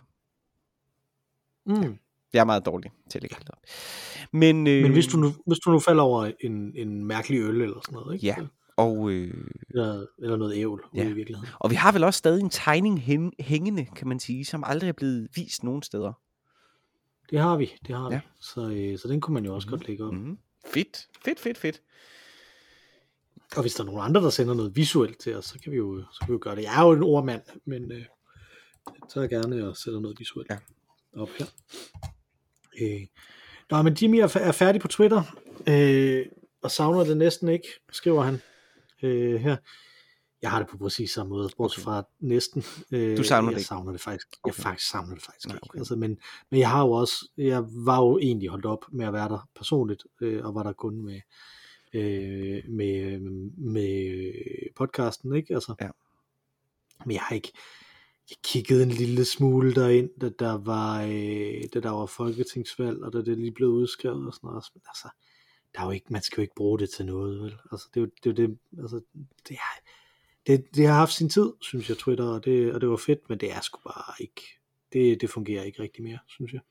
[1.65, 1.97] Mm.
[2.33, 3.61] Jeg er meget dårlig til at lægge billeder op.
[4.33, 7.61] Men, øh, Men hvis du, nu, hvis du nu falder over en, en mærkelig øl
[7.61, 8.25] eller sådan noget, ikke?
[8.25, 8.35] Ja.
[8.77, 9.33] Og, øh,
[9.69, 11.03] Eller, eller noget ævl Ja.
[11.09, 11.49] i virkeligheden.
[11.59, 14.87] og vi har vel også stadig en tegning hæng, hængende, kan man sige, som aldrig
[14.87, 16.13] er blevet vist nogen steder.
[17.29, 18.15] Det har vi, det har Ja.
[18.17, 18.21] vi.
[18.41, 19.77] Så, øh, så den kunne man jo også Mhm.
[19.77, 20.13] godt lægge op.
[20.13, 20.37] Mm.
[20.73, 21.81] Fedt, fedt, fedt, fedt.
[23.55, 25.77] Og hvis der er nogen andre, der sender noget visuelt til os, så kan vi
[25.77, 26.63] jo, så kan vi jo gøre det.
[26.63, 27.97] Jeg er jo en ordmand, men øh,
[28.87, 30.57] jeg tager gerne og sætter noget visuelt Ja.
[31.21, 31.45] op her.
[32.81, 33.07] Øh.
[33.71, 35.23] Nå, men Jimmy er, er færdig på Twitter,
[35.69, 36.25] øh,
[36.63, 38.41] og savner det næsten ikke, skriver han
[39.03, 39.57] øh, her.
[40.41, 42.63] Jeg har det på præcis samme måde, bortset fra næsten.
[42.91, 43.67] Øh, Du savner jeg det ikke?
[43.67, 44.27] savner det faktisk.
[44.45, 44.63] Jeg Okay.
[44.63, 45.63] faktisk savner det faktisk Nej, ikke.
[45.69, 45.79] okay.
[45.79, 46.17] Altså, men,
[46.51, 49.49] men jeg har jo også, jeg var jo egentlig holdt op med at være der
[49.55, 51.21] personligt, øh, og var der kun med,
[51.93, 53.19] øh, med,
[53.57, 54.31] med
[54.75, 55.53] podcasten, ikke?
[55.53, 55.89] Altså, Ja.
[57.05, 57.51] Men jeg har ikke,
[58.29, 63.13] jeg kiggede en lille smule derind, da der var, øh, da der var folketingsvalg, og
[63.13, 64.63] da det lige blev udskrevet og sådan noget.
[64.73, 65.07] Men altså,
[65.75, 67.57] der er jo ikke, man skal jo ikke bruge det til noget, vel?
[67.71, 69.01] Altså, det er jo det, er det altså,
[69.47, 69.81] det, er,
[70.47, 73.29] det, det har haft sin tid, synes jeg, Twitter, og det, og det var fedt,
[73.29, 74.41] men det er sgu bare ikke,
[74.93, 76.61] det, det fungerer ikke rigtig mere, synes jeg.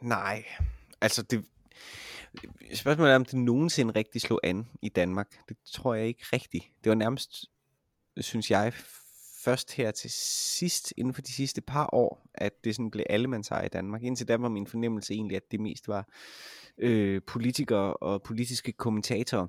[0.00, 0.44] Nej,
[1.00, 1.44] altså det...
[2.74, 5.48] Spørgsmålet er, om det nogensinde rigtig slog an i Danmark.
[5.48, 6.64] Det tror jeg ikke rigtigt.
[6.84, 7.44] Det var nærmest,
[8.16, 8.72] synes jeg,
[9.44, 10.10] først her til
[10.58, 14.02] sidst, inden for de sidste par år, at det sådan blev allemandseje i Danmark.
[14.02, 16.08] Indtil da var min fornemmelse egentlig, at det mest var
[16.78, 19.46] øh, politikere og politiske kommentatorer,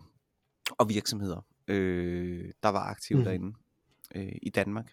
[0.71, 3.23] og virksomheder, øh, der var aktive mm.
[3.25, 3.53] derinde
[4.15, 4.91] øh, i Danmark.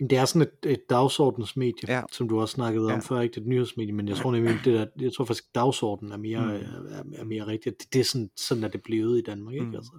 [0.00, 2.02] Jamen, det er sådan et, et dagsordensmedie, Ja.
[2.12, 2.94] som du også snakkede Ja.
[2.94, 5.54] om før, ikke det et nyhedsmedie, men jeg tror nemlig, det der, jeg tror faktisk,
[5.54, 6.86] dagsordenen er mere, Mm.
[7.14, 7.80] er, er mere rigtigt.
[7.80, 9.66] Det, det er sådan, sådan er det blevet i Danmark, ikke?
[9.66, 9.74] Mm.
[9.74, 9.92] Altså,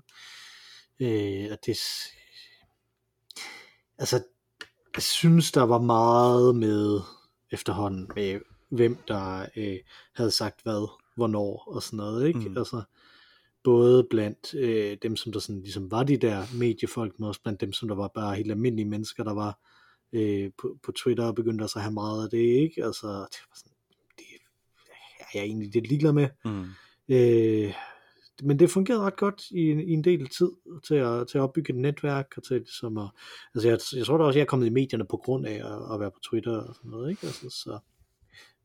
[1.00, 1.78] øh, og det,
[3.98, 4.24] altså,
[4.96, 7.00] jeg synes, der var meget med
[7.52, 9.78] efterhånden, med hvem der øh,
[10.16, 12.40] havde sagt hvad, hvornår og sådan noget, ikke?
[12.40, 12.58] Mm.
[12.58, 12.82] Altså,
[13.64, 17.62] både blandt øh, dem, som der sådan ligesom var de der mediefolk, men også blandt
[17.62, 19.60] dem, som der var bare helt almindelige mennesker, der var
[20.14, 22.86] øh, på, på Twitter og begyndte også at have meget af det, ikke?
[22.86, 23.72] Altså, det var sådan,
[24.18, 24.26] det
[25.20, 26.28] er jeg egentlig lidt ligeglad med.
[26.46, 26.66] Mm.
[27.10, 27.74] Øh,
[28.44, 30.52] men det fungerede ret godt i, en- i en del tid
[30.84, 33.10] til at, til at opbygge et netværk og til ligesom at,
[33.56, 35.94] altså jeg, jeg tror da også, jeg er kommet i medierne på grund af at,
[35.94, 37.26] at være på Twitter og sådan noget, ikke?
[37.28, 37.80] Altså, så,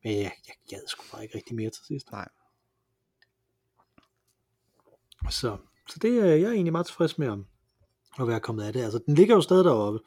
[0.05, 2.11] men jeg, jeg gad sgu bare ikke rigtig mere til sidst.
[2.13, 2.29] Nej.
[5.31, 5.57] Så,
[5.89, 7.47] så det er jeg er egentlig meget tilfreds med om
[8.21, 8.81] at være kommet af det.
[8.83, 9.99] Altså, den ligger jo stadig deroppe.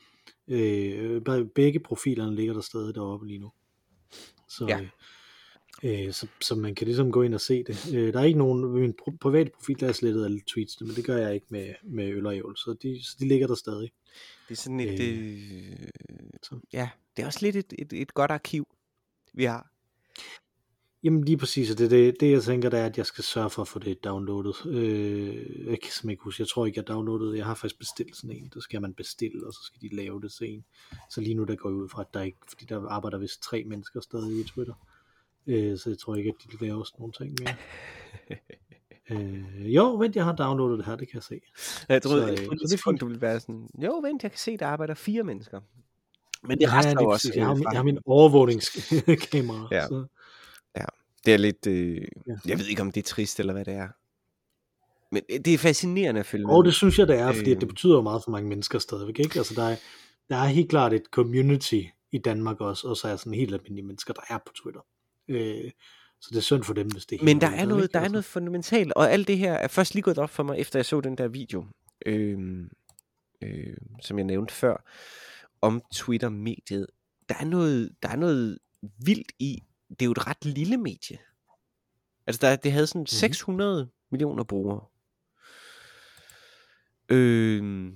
[0.48, 3.52] Øh, be- begge profilerne ligger der stadig deroppe lige nu.
[4.50, 4.88] Så, Ja.
[5.84, 7.94] Øh, så, så man kan ligesom gå ind og se det.
[7.96, 10.90] Øh, der er ikke nogen, min pro- private profil, der er slettet alle tweets, men
[10.96, 13.56] det gør jeg ikke med, med øl og ævl, så de, så de ligger der
[13.56, 13.92] stadig.
[14.50, 15.72] Det er sådan et, Øh,
[16.10, 16.60] øh, så.
[16.74, 18.68] ja, det er også lidt et, et, et godt arkiv,
[19.34, 19.72] vi har.
[21.04, 23.50] Jamen lige præcis, og det, det, det jeg tænker, det er, at jeg skal sørge
[23.50, 24.56] for at få det downloadet.
[24.66, 28.16] Øh, jeg kan simpelthen ikke huske, jeg tror ikke, jeg downloadede, jeg har faktisk bestilt
[28.16, 30.66] sådan en, der skal man bestille, og så skal de lave det til en.
[31.10, 33.42] Så lige nu der går jeg ud fra, at der ikke, fordi der arbejder vist
[33.44, 34.74] tre mennesker stadig i Twitter,
[35.48, 37.56] øh, så jeg tror ikke, at de laver sådan nogle ting mere.
[39.12, 41.42] øh, jo, vent, jeg har downloadet det her, det kan jeg se.
[41.90, 43.02] Jeg troede, Så, øh, så det er det fint.
[43.02, 45.60] du ville være sådan, jo vent, jeg kan se, der arbejder fire mennesker.
[46.44, 49.68] Men det Ja, rester lige jo også jeg, har, øh, min- jeg har min overvågningskamera.
[49.72, 49.88] Ja.
[49.88, 50.06] Så.
[51.26, 52.36] Det er lidt, øh, Ja.
[52.46, 53.88] jeg ved ikke om det er trist eller hvad det er.
[55.12, 56.66] Men øh, det er fascinerende at følge Og med.
[56.66, 57.60] det synes jeg, det er, fordi Øh.
[57.62, 59.20] det betyder jo meget for mange mennesker stadigvæk.
[59.20, 59.40] Ikke?
[59.40, 59.76] Altså, der, er,
[60.30, 63.86] der er helt klart et community i Danmark også, og så er sådan helt almindelige
[63.86, 64.82] mennesker, der er på Twitter.
[65.28, 65.72] Øh,
[66.22, 67.94] så det er synd for dem, hvis det Men der er noget, ikke?
[67.94, 70.44] der er Altså, noget fundamentalt, og alt det her er først lige gået op for
[70.44, 71.66] mig, efter jeg så den der video,
[72.06, 72.68] øh,
[73.42, 74.84] øh, som jeg nævnte før,
[75.62, 76.88] om Twitter-mediet.
[77.30, 78.60] Der er noget, der er noget
[79.06, 81.18] vildt i, det er jo et ret lille medie.
[82.28, 83.08] Altså, der, det havde sådan Mhm.
[83.08, 84.82] 600 millioner brugere.
[87.10, 87.92] Øh,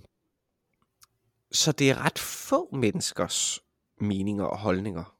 [1.51, 3.59] så det er ret få menneskers
[4.01, 5.17] meninger og holdninger,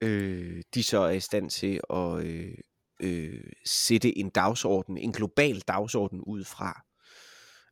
[0.00, 2.58] øh, de så er i stand til at øh,
[3.00, 6.82] øh, sætte en dagsorden, en global dagsorden ud fra.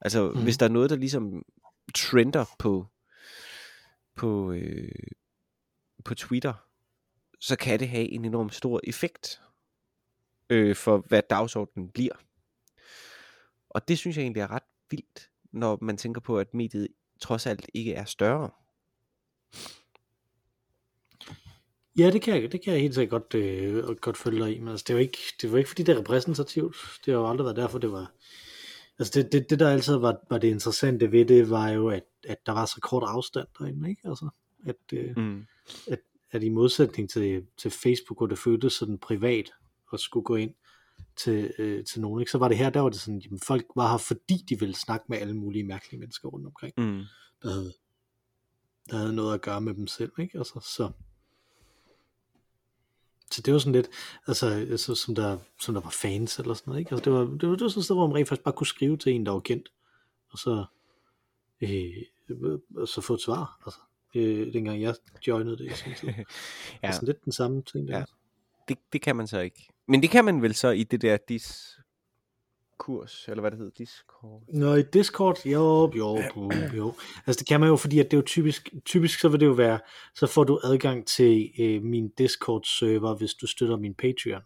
[0.01, 0.43] Altså, mm.
[0.43, 1.43] Hvis der er noget, der ligesom
[1.95, 2.87] trender på
[4.17, 4.89] på, øh,
[6.05, 6.55] på Twitter,
[7.41, 9.41] så kan det have en enorm stor effekt
[10.51, 12.15] øh, for, hvad dagsordenen bliver.
[13.71, 16.89] Og det synes jeg egentlig er ret vildt, når man tænker på, at mediet
[17.21, 18.51] trods alt ikke er større.
[21.99, 24.59] Ja, det kan, jeg, det kan jeg helt sikkert godt, øh, godt følge dig i,
[24.59, 26.77] men altså, det, er jo ikke, det var ikke, fordi det er repræsentativt.
[27.07, 28.13] Det har jo aldrig været derfor, det var...
[28.99, 32.05] Altså det, det, det der altid var, var det interessante ved det, var jo, at,
[32.29, 34.09] at der var så kort afstand derinde, ikke?
[34.09, 34.29] Altså,
[34.67, 35.47] at, øh, Mm.
[36.31, 39.51] at i modsætning til, til Facebook, hvor det føltes sådan privat
[39.93, 40.55] at skulle gå ind
[41.17, 42.31] til, øh, til nogen, ikke?
[42.31, 44.75] så var det her, der var det sådan, jamen, folk var her, fordi de ville
[44.75, 47.03] snakke med alle mulige mærkelige mennesker rundt omkring, Mm.
[47.43, 47.73] der havde,
[48.91, 50.39] der havde noget at gøre med dem selv, ikke?
[50.39, 50.91] Altså, så,
[53.35, 53.89] så det var sådan lidt,
[54.27, 56.91] altså, altså som, der, som der var fans eller sådan noget, ikke?
[56.93, 58.55] Altså, det, var, det, var, det var sådan et sted, hvor man rent faktisk bare
[58.55, 59.73] kunne skrive til en, der var kendt,
[60.31, 60.65] og så,
[61.61, 61.93] øh,
[62.77, 63.81] og så få et svar, altså,
[64.15, 64.95] øh, dengang jeg
[65.27, 66.09] joinede det i sin tid.
[66.19, 66.25] ja.
[66.83, 67.99] Altså lidt den samme ting der.
[67.99, 68.05] Ja.
[68.69, 69.69] det, det kan man så ikke.
[69.89, 71.17] Men det kan man vel så i det der
[72.79, 74.43] dis-kurs, eller hvad det hedder, Discord.
[74.49, 76.95] Nå, i Discord, jo, jo, jo, jo.
[77.27, 79.47] Altså det kan man jo, fordi at det er jo typisk, typisk så vil det
[79.47, 79.81] jo være,
[80.15, 84.43] så får du adgang til øh, min Discord-server, hvis du støtter min Patreon.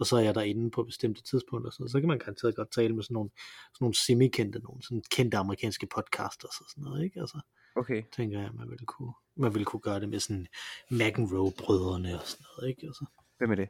[0.00, 2.94] Og så er jeg derinde på bestemte tidspunkter, så, så kan man garanteret godt tale
[2.96, 3.30] med sådan nogle,
[3.74, 7.20] sådan nogle semi-kendte, nogle sådan kendte amerikanske podcasters og sådan noget, ikke?
[7.20, 7.40] Altså,
[7.76, 8.02] Okay.
[8.16, 10.46] tænker jeg, man ville kunne, man ville kunne gøre det med sådan
[10.90, 12.86] McEnroe-brødrene og sådan noget, ikke?
[12.86, 13.04] Altså,
[13.38, 13.68] Hvem er det?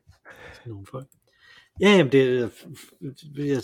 [0.54, 1.08] sådan nogle folk.
[1.80, 2.50] Ja, jamen det,
[3.36, 3.62] jeg,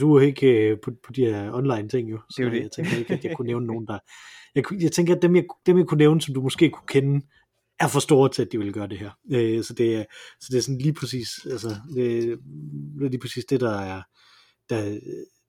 [0.00, 2.60] du er ikke øh, på, på de her online ting jo, så Det det.
[2.60, 3.98] jeg tænker ikke, at jeg kunne nævne nogen, der...
[4.54, 7.26] Jeg, jeg tænker, at dem jeg, dem jeg kunne nævne, som du måske kunne kende,
[7.80, 9.10] er for store til, at de vil gøre det her.
[9.32, 10.04] Øh, så, det er,
[10.40, 11.96] så det er sådan lige præcis, altså, det,
[12.98, 14.02] det er lige præcis det, der er,
[14.68, 14.98] der,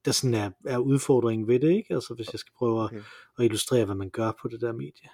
[0.04, 1.94] der sådan er, er udfordringen ved det, ikke?
[1.94, 2.96] Altså hvis jeg skal prøve Okay.
[2.96, 3.02] at,
[3.38, 5.08] at illustrere, hvad man gør på det der medie.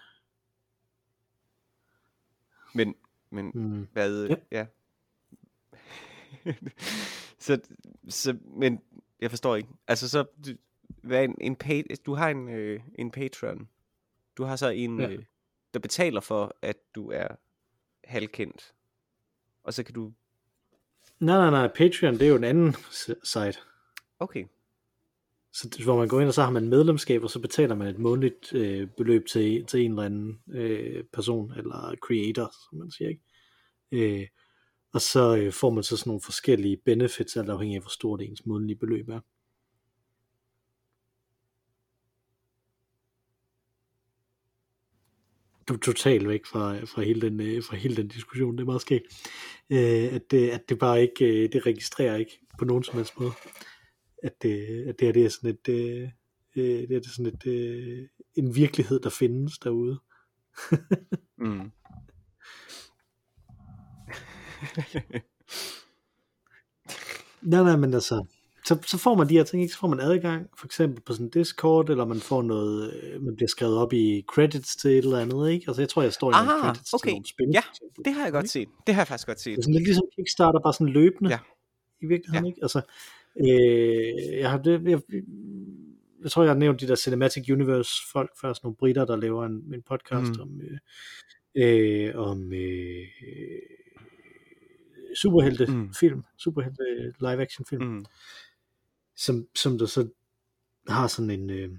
[2.75, 2.95] Men,
[3.31, 3.87] men Mm.
[3.93, 4.35] hvad, Ja.
[4.53, 4.67] ja.
[7.39, 7.61] så,
[8.09, 8.81] så, men
[9.21, 9.69] jeg forstår ikke.
[9.89, 10.57] Altså så, du-
[11.03, 13.69] hvad en, en pay, du har en, øh, en Patreon.
[14.37, 15.09] Du har så en, Ja.
[15.11, 15.25] øh,
[15.75, 17.29] der betaler for, at du er
[18.05, 18.75] halvkendt.
[19.65, 20.13] Og så kan du...
[21.21, 22.75] Nej, nej, nej, Patreon, det er jo en anden
[23.25, 23.59] site.
[24.19, 24.45] Okay.
[25.53, 27.99] Så hvor man går ind, og så har man medlemskab, og så betaler man et
[27.99, 33.09] månedligt øh, beløb til, til en eller anden øh, person, eller creator, som man siger,
[33.09, 33.23] ikke?
[34.21, 34.27] Øh,
[34.93, 38.23] og så øh, får man så sådan nogle forskellige benefits, alt afhængig af, hvor stort
[38.23, 39.21] ens månedlige beløb er.
[45.69, 48.61] Du er totalt væk fra, øh, fra, hele den, øh, fra hele den diskussion, det
[48.61, 49.05] er meget skægt.
[49.71, 53.33] Øh, at, det, at det bare ikke, det registrerer ikke på nogen som helst måde
[54.23, 56.09] at det, at det her det er sådan et, øh,
[56.55, 60.01] det er sådan et, øh, en virkelighed, der findes derude.
[61.39, 61.71] Mm.
[67.43, 68.25] Nej, nej, men altså,
[68.65, 69.73] så, så får man de her ting, ikke?
[69.75, 73.23] Så får man adgang, for eksempel på sådan en Discord, eller man får noget, øh,
[73.23, 75.65] man bliver skrevet op i credits til et eller andet, ikke?
[75.69, 77.09] Altså, jeg tror, jeg står i Ah, credits okay.
[77.09, 77.47] til nogle spil.
[77.55, 77.63] Ja.
[78.05, 78.69] Det har jeg godt set.
[78.87, 79.59] Det har jeg faktisk godt Det set.
[79.59, 81.31] er sådan lidt ligesom Kickstarter, bare sådan løbende.
[81.31, 81.39] Ja.
[82.03, 82.51] I virkeligheden, Ja.
[82.51, 82.59] ikke?
[82.63, 82.81] Altså,
[83.41, 85.01] øh, jeg har det, jeg,
[86.23, 89.17] jeg tror, jeg har nævnt de der Cinematic Universe folk før, sådan nogle britter, der
[89.17, 90.41] laver en, en podcast Mm.
[90.43, 90.79] om, øh,
[91.57, 93.07] øh, om øh,
[95.17, 95.95] superhelte Mm.
[95.95, 96.83] film, superhelte
[97.21, 98.05] live action film, Mm.
[99.17, 100.09] som, som der så
[100.89, 101.71] har sådan en, øh,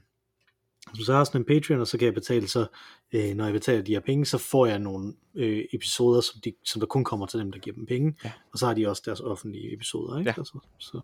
[0.96, 2.68] som så har sådan en Patreon, og så kan jeg betale så,
[3.12, 6.54] øh, når jeg betaler de her penge, så får jeg nogle øh, episoder, som, de,
[6.64, 8.32] som der kun kommer til dem, der giver dem penge, Ja.
[8.52, 10.30] og så har de også deres offentlige episoder, ikke?
[10.30, 10.36] Ja.
[10.38, 11.02] Altså, så,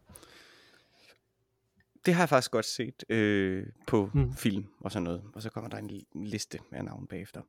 [2.05, 4.33] Det har jeg faktisk godt set øh, på Mm.
[4.33, 5.21] film og sådan noget.
[5.33, 7.41] Og så kommer der en li- liste af navn bagefter.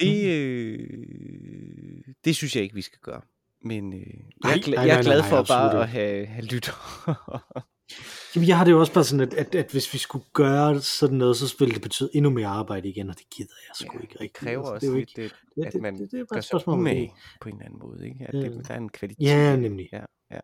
[0.00, 0.30] Det, Mm.
[0.30, 3.20] øh, det synes jeg ikke, vi skal gøre.
[3.64, 4.06] Men øh, jeg,
[4.44, 5.82] Nej, er nej, jeg er nej, glad nej, for absolut bare ikke.
[5.82, 6.72] at have, have lytter.
[8.34, 10.80] Jamen, jeg har det jo også bare sådan, at, at, at hvis vi skulle gøre
[10.80, 13.96] sådan noget, så ville det betyde endnu mere arbejde igen, og det gider jeg sgu
[13.96, 14.34] Ja, ikke det rigtig.
[14.34, 16.20] kræver altså, også det er jo lidt, ikke, det, det, at det, man det, det
[16.20, 17.10] er bare gør et sig spørgsmål om umage det.
[17.40, 18.08] på en eller anden måde.
[18.08, 18.26] Ikke?
[18.28, 18.38] At Ja.
[18.40, 19.24] det, der er en kvalitet.
[19.26, 19.58] Ja, det.
[19.58, 19.88] nemlig.
[19.92, 20.40] Ja, ja.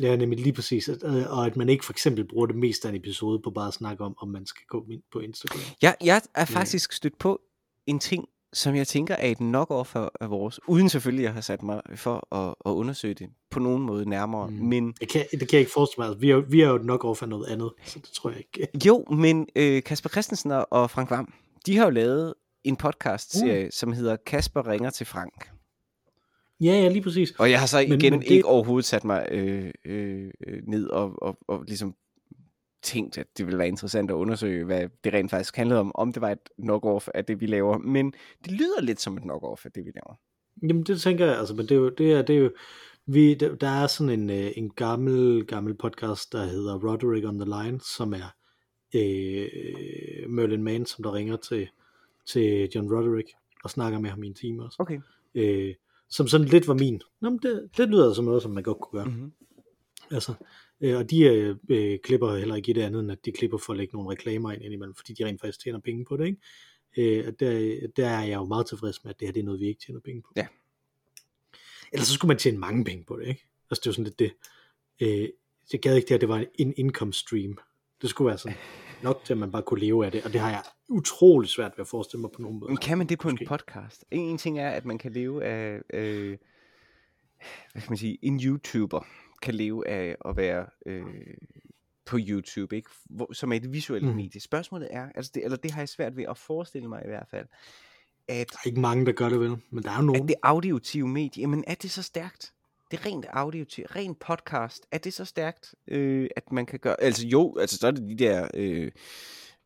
[0.00, 0.88] Ja, nemlig lige præcis.
[0.88, 3.50] At, øh, og at man ikke for eksempel bruger det meste af en episode på
[3.50, 5.60] bare at snakke om, om man skal gå ind på Instagram.
[5.82, 7.40] Jeg, jeg er faktisk stødt på
[7.86, 11.42] en ting, som jeg tænker er et knock-off af af vores, uden selvfølgelig at have
[11.42, 14.50] sat mig for at, at undersøge det på nogen måde nærmere.
[14.50, 14.54] Mm.
[14.56, 16.06] Men Det kan, det kan jeg ikke forestille mig.
[16.08, 18.38] Altså, vi, er, vi er jo nok over for noget andet, så det tror jeg
[18.38, 18.68] ikke.
[18.88, 21.32] jo, men øh, Kasper Christensen og- Frank Vam,
[21.66, 23.70] de har jo lavet en podcast-serie, mm.
[23.70, 25.48] som hedder Kasper ringer til Frank.
[26.60, 27.30] Ja, ja, lige præcis.
[27.38, 28.28] Og jeg har så Men- igen men det...
[28.28, 31.94] det- ikke overhovedet sat mig øh, øh, øh, ned og, og, og ligesom
[32.84, 36.12] tænkt, at det ville være interessant at undersøge, hvad det rent faktisk handlede om, om
[36.12, 37.78] det var et knock-off af det, vi laver.
[37.78, 40.14] Men det lyder lidt som et knock-off af det, vi laver.
[40.62, 42.50] Jamen det tænker jeg, altså, men det er jo, det er, det er jo
[43.06, 47.44] vi, der, er sådan en, øh, en gammel, gammel podcast, der hedder Roderick on the
[47.44, 48.34] Line, som er
[48.94, 51.68] øh, Merlin Mann, som der ringer til,
[52.26, 53.28] til John Roderick
[53.64, 54.76] og snakker med ham i en time også.
[54.78, 55.00] Okay.
[55.34, 55.74] Øh,
[56.08, 57.00] som sådan lidt var min.
[57.20, 59.10] Nå, men det, det lyder som noget, som man godt kunne gøre.
[59.10, 59.32] Mm-hmm.
[60.10, 60.34] Altså,
[60.84, 63.58] øh, og de øh, øh, klipper heller ikke i det andet, end at de klipper
[63.58, 66.26] for at lægge nogle reklamer ind indimellem, fordi de rent faktisk tjener penge på det,
[66.26, 66.38] ikke?
[67.18, 69.44] Øh, og der, der er jeg jo meget tilfreds med, at det her det er
[69.44, 70.32] noget, vi ikke tjener penge på.
[70.36, 70.46] Ja.
[71.92, 73.46] Ellers så skulle man tjene mange penge på det, ikke?
[73.70, 74.32] Altså det er jo sådan lidt det.
[75.00, 75.28] Øh,
[75.72, 77.58] jeg gad ikke det, at det var en income stream.
[78.02, 78.58] Det skulle være sådan
[79.02, 81.72] nok til, at man bare kunne leve af det, og det har jeg utrolig svært
[81.76, 82.70] ved at forestille mig på nogen måde.
[82.70, 83.44] Men kan man det på en Måske.
[83.46, 84.04] podcast?
[84.10, 86.38] En, en ting er, at man kan leve af, øh,
[87.72, 89.06] hvad kan man sige, en YouTuber
[89.44, 91.04] kan leve af at være øh,
[92.06, 92.90] på YouTube, ikke?
[93.10, 94.14] Hvor, som er et visuelt mm.
[94.14, 94.40] medie.
[94.40, 97.26] Spørgsmålet er, altså det, eller det har jeg svært ved at forestille mig i hvert
[97.30, 97.46] fald,
[98.28, 100.22] at, Der er ikke mange, der gør det vel, men der er jo nogen.
[100.22, 102.52] at det auditive medie, jamen er det så stærkt?
[102.90, 107.00] Det er rent auditiv, rent podcast, er det så stærkt, øh, at man kan gøre,
[107.00, 108.92] altså jo, altså så er det de der, øh,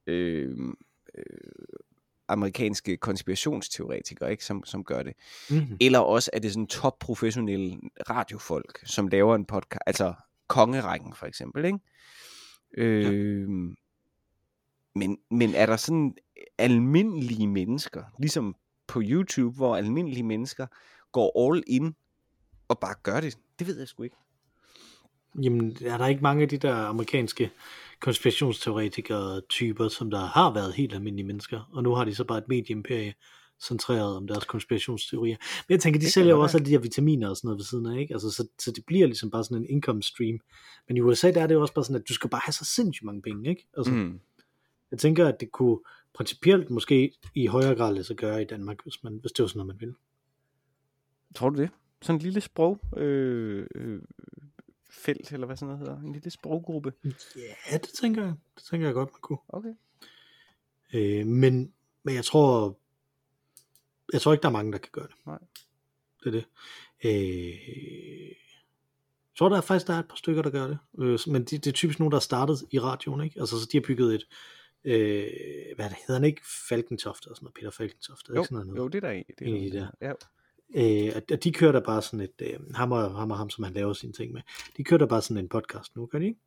[0.06, 0.56] øh,
[1.14, 1.24] øh,
[2.28, 5.14] amerikanske konspirationsteoretikere, ikke, som, som gør det.
[5.50, 5.76] Mm-hmm.
[5.80, 7.78] Eller også er det sådan top professionelle
[8.10, 10.14] radiofolk, som laver en podcast, altså
[10.48, 11.78] kongerækken for eksempel, ikke?
[12.76, 13.48] Øh,
[14.94, 16.14] men, men er der sådan
[16.58, 20.66] almindelige mennesker, ligesom på YouTube, hvor almindelige mennesker
[21.12, 21.94] går all in
[22.68, 23.38] og bare gør det?
[23.58, 24.16] Det ved jeg sgu ikke.
[25.42, 27.50] Jamen, er der ikke mange af de der amerikanske
[28.00, 32.38] konspirationsteoretikere typer, som der har været helt almindelige mennesker, og nu har de så bare
[32.38, 33.14] et medieimperie
[33.60, 35.36] centreret om deres konspirationsteorier.
[35.68, 37.58] Men jeg tænker, de Det sælger jo også alle de her vitaminer og sådan noget
[37.58, 38.14] ved siden af, ikke?
[38.14, 40.38] Altså, så, så det bliver ligesom bare sådan en income stream.
[40.88, 42.52] Men i USA, der er det jo også bare sådan, at du skal bare have
[42.52, 43.68] så sindssygt mange penge, ikke?
[43.76, 43.98] Altså, mm.
[43.98, 44.20] Mm.
[44.90, 45.78] jeg tænker, at det kunne
[46.14, 49.46] principielt måske i højere grad lade sig gøre i Danmark, hvis, man, hvis det var
[49.48, 49.94] sådan noget, man ville.
[51.34, 51.70] Tror du det?
[52.02, 54.02] Sådan en lille sprog øh, øh,
[54.98, 56.02] felt, eller hvad sådan noget hedder.
[56.02, 56.92] En lille sproggruppe.
[57.70, 58.34] Ja, det tænker jeg.
[58.56, 59.38] Det tænker jeg godt, man kunne.
[59.48, 59.74] Okay.
[60.94, 62.78] Øh, men, men jeg tror,
[64.12, 65.26] jeg tror ikke, der er mange, der kan gøre det.
[65.26, 65.38] Nej.
[66.24, 66.44] Det er det.
[67.04, 68.28] Øh,
[69.38, 70.78] jeg tror, der er faktisk der er et par stykker, der gør det.
[70.98, 73.40] Øh, men det, det er typisk nogen, der er startet i radioen, ikke?
[73.40, 74.26] Altså, så de har bygget et,
[74.84, 75.26] øh,
[75.76, 76.42] hvad det, hedder han ikke?
[76.68, 78.28] Falkentoft og sådan noget, Peter Falkentoft.
[78.28, 78.78] Jo, ikke sådan noget?
[78.78, 79.24] jo, det er der en.
[79.38, 79.86] Det er En der.
[80.00, 80.12] Ja.
[80.76, 83.64] Øh, og- de kører der bare sådan et, øh, ham, og, ham og ham, som
[83.64, 84.42] han laver sine ting med,
[84.76, 86.40] de kører der bare sådan en podcast nu, gør de ikke?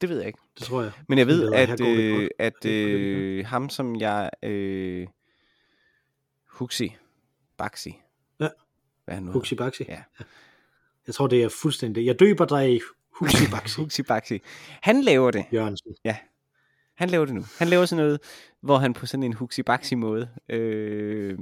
[0.00, 0.38] Det ved jeg ikke.
[0.58, 0.92] Det tror jeg.
[1.08, 4.30] Men jeg ved, her at, øh, at øh, ham, som jeg...
[4.42, 5.06] Øh,
[6.46, 6.96] Huxi.
[7.58, 7.90] Baxi.
[8.40, 8.48] Ja.
[9.04, 9.32] Hvad er han nu?
[9.32, 9.84] Huxi Baxi.
[9.88, 10.02] Ja.
[11.06, 12.06] Jeg tror, det er fuldstændig.
[12.06, 12.80] Jeg døber dig i
[13.14, 13.80] Huxi Baxi.
[13.80, 14.40] Huxi Baxi.
[14.82, 15.44] Han laver det.
[15.52, 15.92] Jørgensen.
[16.94, 17.42] Han laver det nu.
[17.58, 18.20] Han laver sådan noget,
[18.60, 21.38] hvor han på sådan en Huxi Baxi måde øh,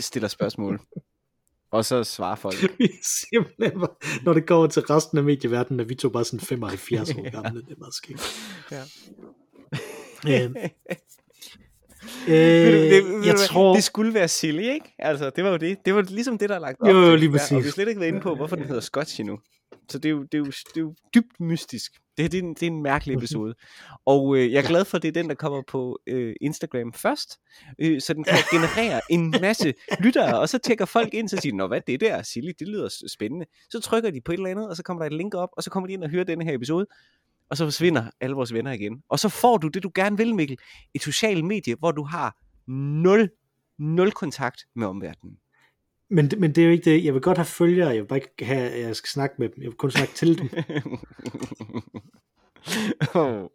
[0.00, 0.80] stiller spørgsmål.
[1.70, 2.56] og så svarer folk.
[2.78, 2.88] Vi
[3.30, 7.10] simpelthen bare, når det går til resten af medieverdenen, er vi to bare sådan 75
[7.14, 7.60] år gamle.
[7.62, 8.22] Det er meget skægt.
[10.24, 10.48] Ja.
[12.28, 13.46] Øh, du- øh, det, du jeg hvad?
[13.48, 13.74] tror...
[13.74, 14.94] det skulle være silly, ikke?
[14.98, 15.78] Altså, det var jo det.
[15.84, 17.56] Det var ligesom det, der er lagt op Jo, jo, lige Ja, og præcis.
[17.56, 19.38] vi har slet ikke været inde på, hvorfor den hedder Scotch endnu.
[19.88, 21.92] Så det er jo, det er jo, det er jo dybt mystisk.
[22.16, 23.54] Det, det, er en, det er en mærkelig episode.
[24.06, 26.92] Og øh, jeg er glad for, at det er den, der kommer på øh, Instagram
[26.92, 27.40] først.
[27.78, 31.52] Øh, så den kan generere en masse lyttere, og så tjekker folk ind, så siger
[31.52, 32.52] de, Nå, hvad er det der, Silly?
[32.58, 33.46] Det lyder spændende.
[33.70, 35.62] Så trykker de på et eller andet, og så kommer der et link op, og
[35.62, 36.86] så kommer de ind og hører denne her episode.
[37.50, 39.02] Og så forsvinder alle vores venner igen.
[39.08, 40.58] Og så får du det, du gerne vil, Mikkel.
[40.94, 42.36] Et socialt medie, hvor du har
[43.02, 43.30] nul,
[43.78, 45.38] nul kontakt med omverdenen.
[46.10, 47.04] Men, men det er jo ikke det.
[47.04, 47.88] Jeg vil godt have følgere.
[47.88, 49.62] Jeg vil bare ikke have, at jeg skal snakke med dem.
[49.62, 50.48] Jeg vil kun snakke til dem.
[53.14, 53.48] oh.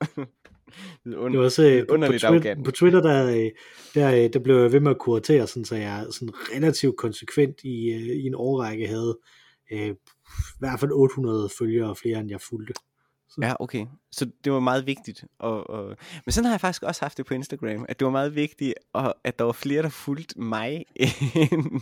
[1.03, 3.49] Det und- Det var også øh, på, på, underligt Twitter, på Twitter, der, øh,
[3.95, 7.63] der, øh, der blev jeg ved med at kuratere, sådan, så jeg sådan relativt konsekvent
[7.63, 9.19] i, i en årrække havde
[9.71, 9.93] øh, i
[10.59, 12.73] hvert fald 800 følgere flere, end jeg fulgte.
[13.41, 13.85] Ja, okay.
[14.11, 15.23] Så det var meget vigtigt.
[15.39, 15.95] Og, og...
[16.25, 18.73] Men sådan har jeg faktisk også haft det på Instagram, at det var meget vigtigt,
[18.93, 21.81] og at der var flere, der fulgte mig, end,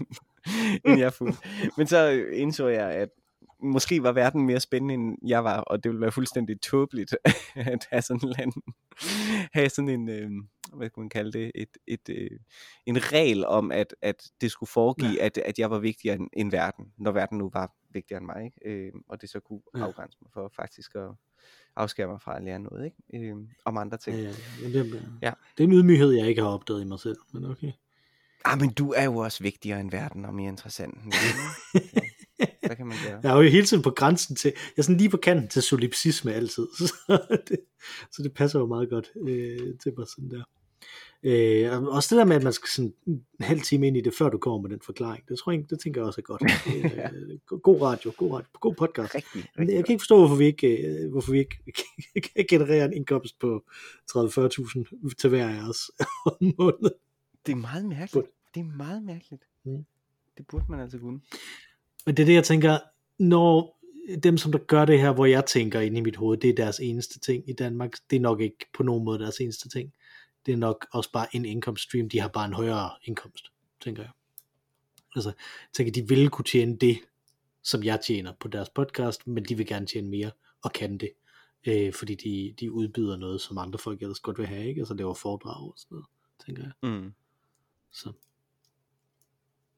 [0.86, 1.40] end jeg fulgte.
[1.78, 3.10] Men så indså jeg, at
[3.64, 7.16] måske var verden mere spændende, end jeg var, og det ville være fuldstændig tåbeligt
[7.56, 8.74] at have sådan en, anden-
[9.54, 10.30] have sådan en øh,
[10.74, 12.30] hvad kan man kalde det, et, et, øh,
[12.86, 15.26] en regel om, at, at det skulle foregive, ja.
[15.26, 18.46] at, at jeg var vigtigere end, end verden, når verden nu var vigtigere end mig,
[18.46, 18.86] ikke?
[18.88, 19.84] Øh, og det så kunne Ja.
[19.86, 21.10] afgrænse mig for faktisk at
[21.76, 23.30] afskære mig fra at lære noget, ikke?
[23.30, 23.36] Øh,
[23.66, 24.18] om andre ting.
[24.18, 24.24] Ja,
[24.64, 25.32] ja, det, Ja.
[25.58, 27.18] det er en ydmyghed, jeg ikke har opdaget i mig selv.
[27.34, 27.72] Men okay.
[28.46, 30.94] Ah, men du er jo også vigtigere end verden og mere interessant.
[30.94, 32.00] end verden.
[32.68, 33.20] Så kan man gøre?
[33.24, 35.62] Jeg er jo hele tiden på grænsen til, jeg er sådan lige på kanten til
[35.62, 36.94] solipsisme altid, så
[37.48, 37.60] det,
[38.12, 40.44] så det passer jo meget godt øh, til mig sådan der.
[41.24, 44.02] Øh, og også det der med, at man skal sådan en halv time ind i
[44.02, 46.24] det, før du kommer med den forklaring, det tror jeg, det tænker jeg også er
[46.24, 46.42] godt.
[46.76, 49.16] Øh, go- god radio, god radio, god podcast.
[49.16, 51.64] Rigtig, rigtig jeg kan ikke forstå, hvorfor vi ikke, øh, hvorfor vi ikke
[52.36, 53.64] kan generere en indkomst på
[54.12, 55.92] 30-40.000 til hver af os
[56.26, 56.92] om måneden.
[57.50, 58.28] Det er meget mærkeligt.
[58.54, 59.44] Det er meget mærkeligt.
[59.64, 59.86] Mm.
[60.38, 61.22] Det burde man altså kunne.
[62.06, 62.78] Men det er det, jeg tænker,
[63.20, 63.80] når
[64.24, 66.54] dem, som der gør det her, hvor jeg tænker ind i mit hoved, det er
[66.54, 69.94] deres eneste ting i Danmark, det er nok ikke på nogen måde deres eneste ting.
[70.46, 73.46] Det er nok også bare en indkomststream, de har bare en højere indkomst,
[73.82, 74.12] tænker jeg.
[75.16, 77.00] Altså, jeg tænker, de ville kunne tjene det,
[77.64, 80.32] som jeg tjener på deres podcast, men de vil gerne tjene mere,
[80.64, 81.10] og kan det.
[81.68, 84.80] Øh, fordi de, de udbyder noget, som andre folk ellers godt vil have, ikke?
[84.80, 86.06] Altså laver foredrag og sådan noget,
[86.46, 86.92] tænker jeg.
[86.92, 87.14] Mm.
[87.92, 88.12] Så,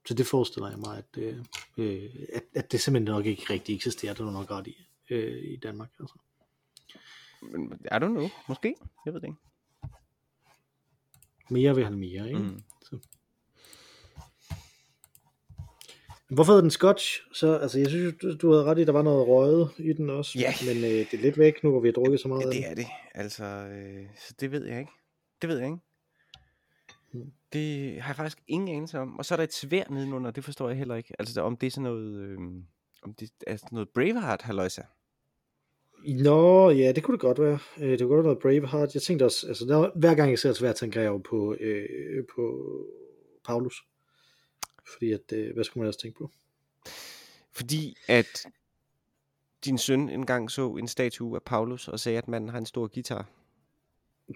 [0.07, 4.13] så det forestiller jeg mig, at, øh, at, at det simpelthen nok ikke rigtig eksisterer,
[4.13, 5.89] det er du nok ret i, øh, i Danmark.
[5.99, 6.15] Altså.
[7.41, 8.29] Men I don't know.
[8.47, 8.75] Måske.
[9.05, 9.39] Jeg ved det ikke.
[11.49, 12.39] Mere vil han mere, ikke?
[12.39, 12.45] Mm.
[12.91, 13.01] Mm.
[16.29, 17.21] Hvorfor hedder den Scotch?
[17.33, 19.93] Så, altså, jeg synes, du, du havde ret i, at der var noget røget i
[19.93, 20.53] den også, Ja.
[20.67, 22.67] men øh, det er lidt væk nu, hvor vi har drukket så meget Ja, det
[22.67, 22.85] er det.
[23.13, 24.91] Altså, øh, så det ved jeg ikke.
[25.41, 25.77] Det ved jeg ikke.
[27.13, 27.31] Mm.
[27.53, 29.19] Det har jeg faktisk ingen anelse om.
[29.19, 31.13] Og så er der et svær nedenunder, det forstår jeg heller ikke.
[31.19, 32.37] Altså om det er sådan noget, øh,
[33.03, 34.81] om det er sådan noget Braveheart, halløjsa.
[36.07, 37.59] Nå, ja, det kunne det godt være.
[37.77, 38.93] Øh, det kunne godt være Braveheart.
[38.93, 42.25] Jeg tænkte også, altså, der, hver gang jeg ser svært, tænker jeg jo på, øh,
[42.35, 42.67] på
[43.45, 43.83] Paulus.
[44.93, 46.31] Fordi at, øh, hvad skulle man ellers tænke på?
[47.51, 48.45] Fordi at
[49.65, 52.87] din søn engang så en statue af Paulus og sagde, at manden har en stor
[52.87, 53.29] guitar.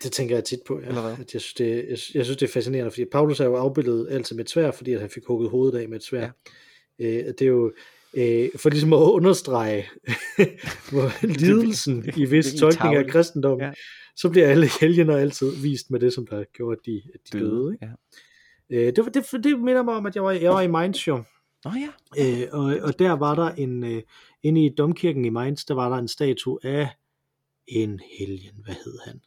[0.03, 0.87] Det tænker jeg tit på, ja.
[0.87, 1.11] Eller hvad?
[1.11, 4.07] At jeg, synes, det, jeg, jeg synes, det er fascinerende, fordi Paulus er jo afbildet
[4.11, 6.29] altid med et svær, fordi at han fik hugget hovedet af med et svær.
[6.99, 7.05] Ja.
[7.05, 7.73] Øh, det er jo
[8.13, 9.87] øh, for ligesom at understrege
[10.91, 13.73] hvor lidelsen i vis tolkning af kristendommen, Ja.
[14.15, 17.39] så bliver alle helgener altid vist med det, som der gjorde, at de, at de
[17.39, 17.51] døde.
[17.51, 17.85] døde ikke?
[18.69, 18.77] Ja.
[18.77, 21.23] Øh, det, det, det minder mig om, at jeg var, jeg var i Mainz jo,
[21.65, 22.21] Nå ja.
[22.41, 24.01] Øh, og, og der var der en, øh,
[24.43, 26.89] inde i domkirken i Mainz, der var der en statue af
[27.67, 28.53] en helgen.
[28.63, 29.21] Hvad hed han?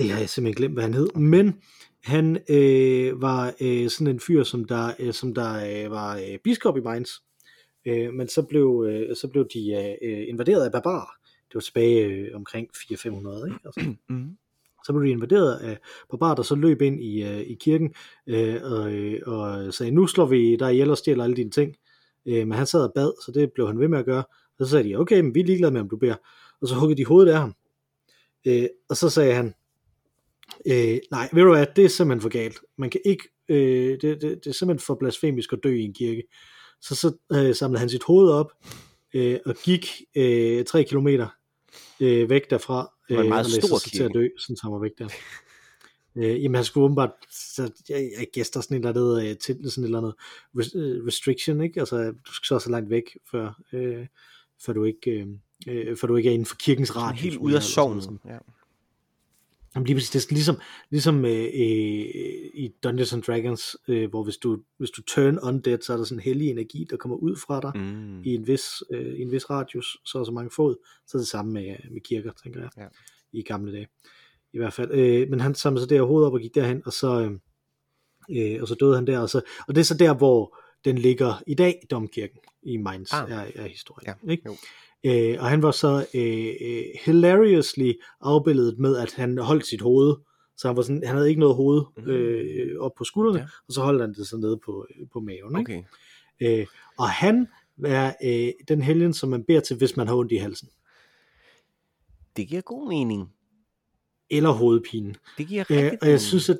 [0.00, 1.08] Det har jeg simpelthen glemt, hvad han hed.
[1.14, 1.60] Men
[2.04, 6.38] han øh, var øh, sådan en fyr, som der, øh, som der øh, var øh,
[6.44, 7.10] biskop i Mainz.
[7.86, 11.10] Øh, men så blev, øh, så blev de øh, invaderet af barbarer.
[11.48, 13.58] Det var tilbage øh, omkring 400-500, ikke?
[13.64, 13.94] Altså.
[14.08, 14.36] Mm.
[14.86, 15.78] Så blev de invaderet af
[16.10, 17.94] barbarer, der så løb ind i, øh, i kirken
[18.26, 21.76] øh, og, øh, og sagde, nu slår vi dig ihjel og stjæler alle dine ting.
[22.26, 24.24] Øh, men han sad og bad, så det blev han ved med at gøre.
[24.58, 26.16] Og så sagde de, okay, men vi er ligeglade med, om du beder.
[26.60, 27.54] Og så huggede de hovedet af ham.
[28.46, 29.54] Øh, og så sagde han,
[30.66, 32.60] øh, nej, ved du hvad, det er simpelthen for galt.
[32.78, 35.94] Man kan ikke, øh, det, det, det er simpelthen for blasfemisk at dø i en
[35.94, 36.22] kirke.
[36.80, 38.52] Så så øh, samlede han sit hoved op
[39.14, 39.86] øh, og gik
[40.16, 41.28] øh, tre kilometer
[42.00, 42.90] øh, væk derfra.
[43.08, 44.24] Det var en øh, meget stor sig til at kirke.
[44.24, 45.08] dø, sådan så han var væk der.
[46.16, 49.70] Øh, jamen han skulle åbenbart, så jeg, jeg gæster sådan et eller andet, øh, til,
[49.70, 50.14] sådan et eller andet
[50.74, 51.80] øh, restriction, ikke?
[51.80, 51.96] Altså
[52.26, 54.06] du skal så så langt væk, før, øh,
[54.66, 55.26] før, du ikke,
[55.68, 57.22] øh, før du ikke er inden for kirkens radius.
[57.22, 58.20] helt ude af sovnen.
[58.24, 58.38] Ja.
[59.74, 60.56] Jamen lige præcis, det er ligesom,
[60.90, 65.78] ligesom øh, øh, i Dungeons and Dragons, øh, hvor hvis du, hvis du turn undead,
[65.80, 68.22] så er der sådan en hellig energi, der kommer ud fra dig Mm.
[68.22, 71.20] i en vis, øh, i en vis radius, så er så mange fod, så er
[71.20, 72.86] det samme med, med kirker, tænker jeg, Ja.
[73.32, 73.88] i gamle dage.
[74.52, 74.90] I hvert fald.
[74.92, 77.32] Øh, men han samlede sig der hovedet op og gik derhen, og så, øh,
[78.54, 80.98] øh, og så døde han der, og, så, og det er så der, hvor den
[80.98, 83.30] ligger i dag, domkirken i Mainz, Ah.
[83.30, 84.14] er, er historien.
[84.26, 84.42] Ja, ikke?
[84.46, 84.56] jo.
[85.04, 90.14] Øh, og han var så øh, øh, hilariously afbildet med, at han holdt sit hoved,
[90.56, 93.44] så han, var sådan, han havde ikke noget hoved øh, op på skuldrene, Ja.
[93.68, 95.58] og så holdt han det så nede på, på maven.
[95.58, 95.84] Ikke?
[96.40, 96.60] Okay.
[96.60, 96.66] Øh,
[96.98, 97.46] og han
[97.84, 100.68] er øh, den helgen, som man beder til, hvis man har ondt i halsen.
[102.36, 103.32] Det giver god mening.
[104.30, 105.14] Eller hovedpine.
[105.38, 106.58] Det giver rigtig Øh, og jeg synes, at,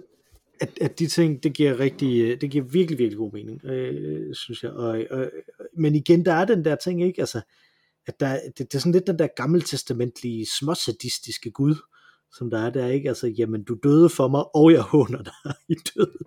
[0.60, 4.34] at, at de ting, det giver, rigtig, øh, det giver virkelig, virkelig god mening, øh,
[4.34, 4.70] synes jeg.
[4.70, 5.30] Og, og,
[5.76, 7.20] men igen, der er den der ting, ikke?
[7.22, 7.40] Altså,
[8.10, 11.74] at der, det, det er sådan lidt den der gammeltestamentlige, småsadistiske Gud,
[12.32, 13.08] som der er der, ikke?
[13.08, 16.26] Altså, jamen, du døde for mig, og jeg håner dig i døden.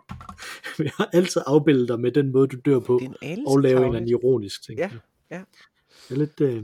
[0.87, 3.01] jeg har altid afbildet dig med den måde, du dør på,
[3.47, 4.79] og lave en eller anden ironisk ting.
[4.79, 4.89] Ja,
[5.31, 5.41] ja.
[6.09, 6.63] Det er lidt, øh,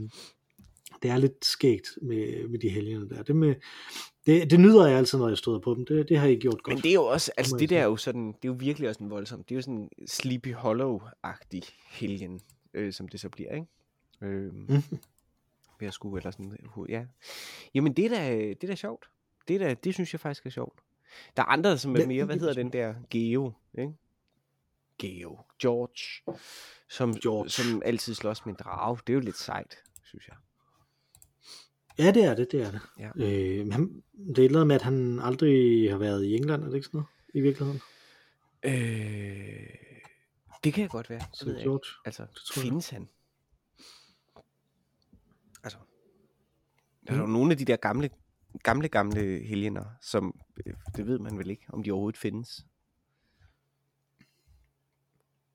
[1.02, 3.22] det er lidt skægt med, med de helgene der.
[3.22, 3.54] Det, med,
[4.26, 5.86] det, det nyder jeg altid, når jeg støder på dem.
[5.86, 6.74] Det, det har I gjort godt.
[6.74, 8.56] Men det er jo også, altså det jeg der er jo sådan, det er jo
[8.58, 11.60] virkelig også en voldsom, det er jo sådan Sleepy Hollow-agtig
[11.90, 12.40] helgen,
[12.74, 13.66] øh, som det så bliver, ikke?
[14.22, 14.68] Øh,
[15.80, 17.04] ved at skulle, eller sådan, hu- ja.
[17.74, 19.10] Jamen det er da, det er da sjovt.
[19.48, 20.80] Det, er da, det synes jeg faktisk er sjovt.
[21.36, 23.92] Der er andre, som er mere, hvad det er hedder den der, Geo, ikke?
[24.98, 26.38] Geo, George,
[26.88, 27.48] som, George.
[27.50, 28.98] som altid slås med en drage.
[29.06, 30.36] Det er jo lidt sejt, synes jeg.
[31.98, 32.80] Ja, det er det, det er det.
[32.98, 33.10] Ja.
[33.16, 36.34] Øh, men han, det er et eller andet med, at han aldrig har været i
[36.36, 37.08] England, er det ikke sådan noget?
[37.34, 37.80] I virkeligheden?
[38.62, 39.74] Øh,
[40.64, 41.68] det kan godt være, det Så jeg ikke.
[41.70, 42.00] George.
[42.04, 42.62] Altså, tror jeg.
[42.70, 43.08] findes han?
[45.62, 45.78] Altså,
[47.06, 48.10] der er jo nogle af de der gamle,
[48.62, 52.66] gamle, gamle helgener, som, øh, det ved man vel ikke, om de overhovedet findes.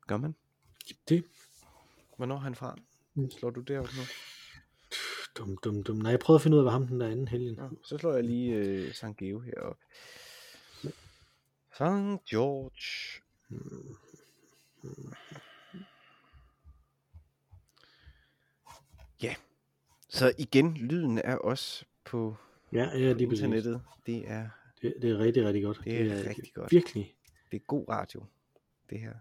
[0.08, 0.36] Gør man?
[1.10, 1.26] Det
[2.18, 2.76] Hvornår er han fra?
[3.14, 3.32] Mm.
[3.32, 4.02] Slår du det op nu?
[5.38, 5.96] dum, dum, dum.
[5.98, 7.56] Nej, jeg prøvede at finde ud af, hvad ham den der anden helgen.
[7.56, 9.06] Nå, så slår jeg lige øh, St.
[9.18, 9.78] Geo herop.
[11.74, 12.26] St.
[12.30, 13.22] George.
[13.52, 13.60] Ja.
[20.16, 22.36] Så igen, lyden er også på
[22.74, 23.44] Ja, ja, lige præcis.
[23.44, 23.82] internettet.
[24.06, 24.50] Det er,
[24.82, 25.82] Det, det er rigtig, rigtig godt.
[25.84, 26.72] Det er rigtig godt.
[26.72, 27.16] Virkelig.
[27.52, 28.26] det er god radio,
[28.90, 29.14] det her.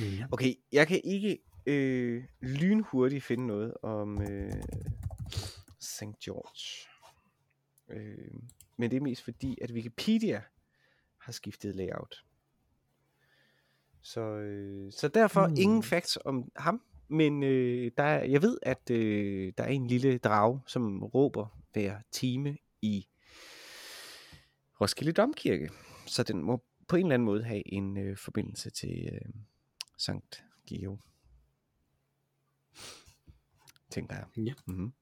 [0.00, 0.32] Mm.
[0.32, 4.52] Okay, jeg kan ikke øh, lynhurtigt finde noget om øh,
[5.80, 6.18] St.
[6.24, 6.88] George.
[7.88, 8.32] Øh,
[8.76, 10.42] men det er mest fordi, at Wikipedia
[11.18, 12.24] har skiftet layout.
[14.02, 15.54] Så, øh, så derfor mm.
[15.58, 16.82] ingen facts om ham.
[17.12, 21.58] Men øh, der er, jeg ved, at øh, der er en lille drage, som råber
[21.72, 23.06] hver time i
[24.80, 25.70] Roskilde Domkirke.
[26.06, 29.20] Så den må på en eller anden måde have en øh, forbindelse til øh,
[29.98, 30.98] Sankt Geo.
[33.90, 34.26] Tænker jeg.
[34.46, 34.52] Ja.
[34.66, 34.92] Mm-hmm.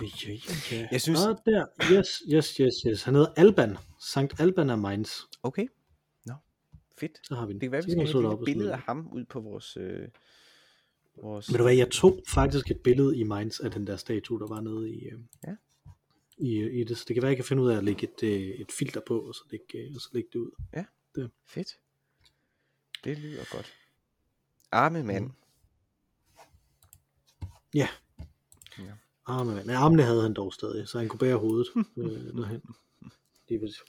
[0.00, 0.88] Ja, ja, ja, ja.
[0.92, 1.66] Jeg synes- Ah, der.
[1.92, 3.02] Yes, yes, yes, yes.
[3.02, 3.76] Han hedder Alban.
[4.00, 5.10] Sankt Alban af Mainz.
[5.42, 5.66] okay.
[7.00, 7.26] Fedt.
[7.26, 7.60] Så har vi den.
[7.60, 9.76] Det kan være, vi skal have et det billede af ham ud på vores...
[9.76, 10.08] Øh,
[11.22, 14.40] vores Ved du hvad, jeg tog faktisk et billede i Mainz af den der statue,
[14.40, 15.54] der var nede i, øh, Ja.
[16.38, 16.98] i, i det.
[16.98, 19.00] Så det kan være, jeg kan finde ud af at lægge et, øh, et filter
[19.06, 20.50] på, og så lægge, øh, og så lægge det ud.
[21.46, 21.68] Fedt.
[23.04, 23.72] Det lyder godt.
[24.72, 25.24] Arme mand.
[25.24, 25.32] Mm.
[27.74, 27.88] Ja.
[28.78, 28.92] Ja.
[29.26, 29.66] Arme, mand.
[29.66, 32.04] Men armene havde han dog stadig, så han kunne bære hovedet øh,
[32.36, 32.62] derhen.
[33.48, 33.82] lige præcis.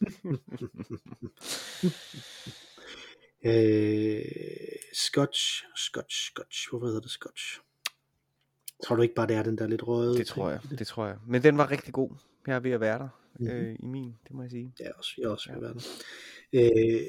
[3.46, 4.22] øh,
[4.94, 6.70] scotch, scotch, scotch.
[6.70, 7.60] Hvorfor hedder det scotch?
[8.86, 10.18] Tror du ikke bare, det er den der lidt røde?
[10.18, 11.18] Det tror jeg, det tror jeg.
[11.28, 12.10] Men den var rigtig god.
[12.48, 13.10] Jeg er ved at være der
[13.40, 13.48] Mhm.
[13.50, 14.74] øh, i min, det må jeg sige.
[14.80, 15.56] Ja, også, jeg er også Ja.
[15.56, 15.62] ja.
[15.62, 15.82] være der.
[16.54, 17.02] Øh,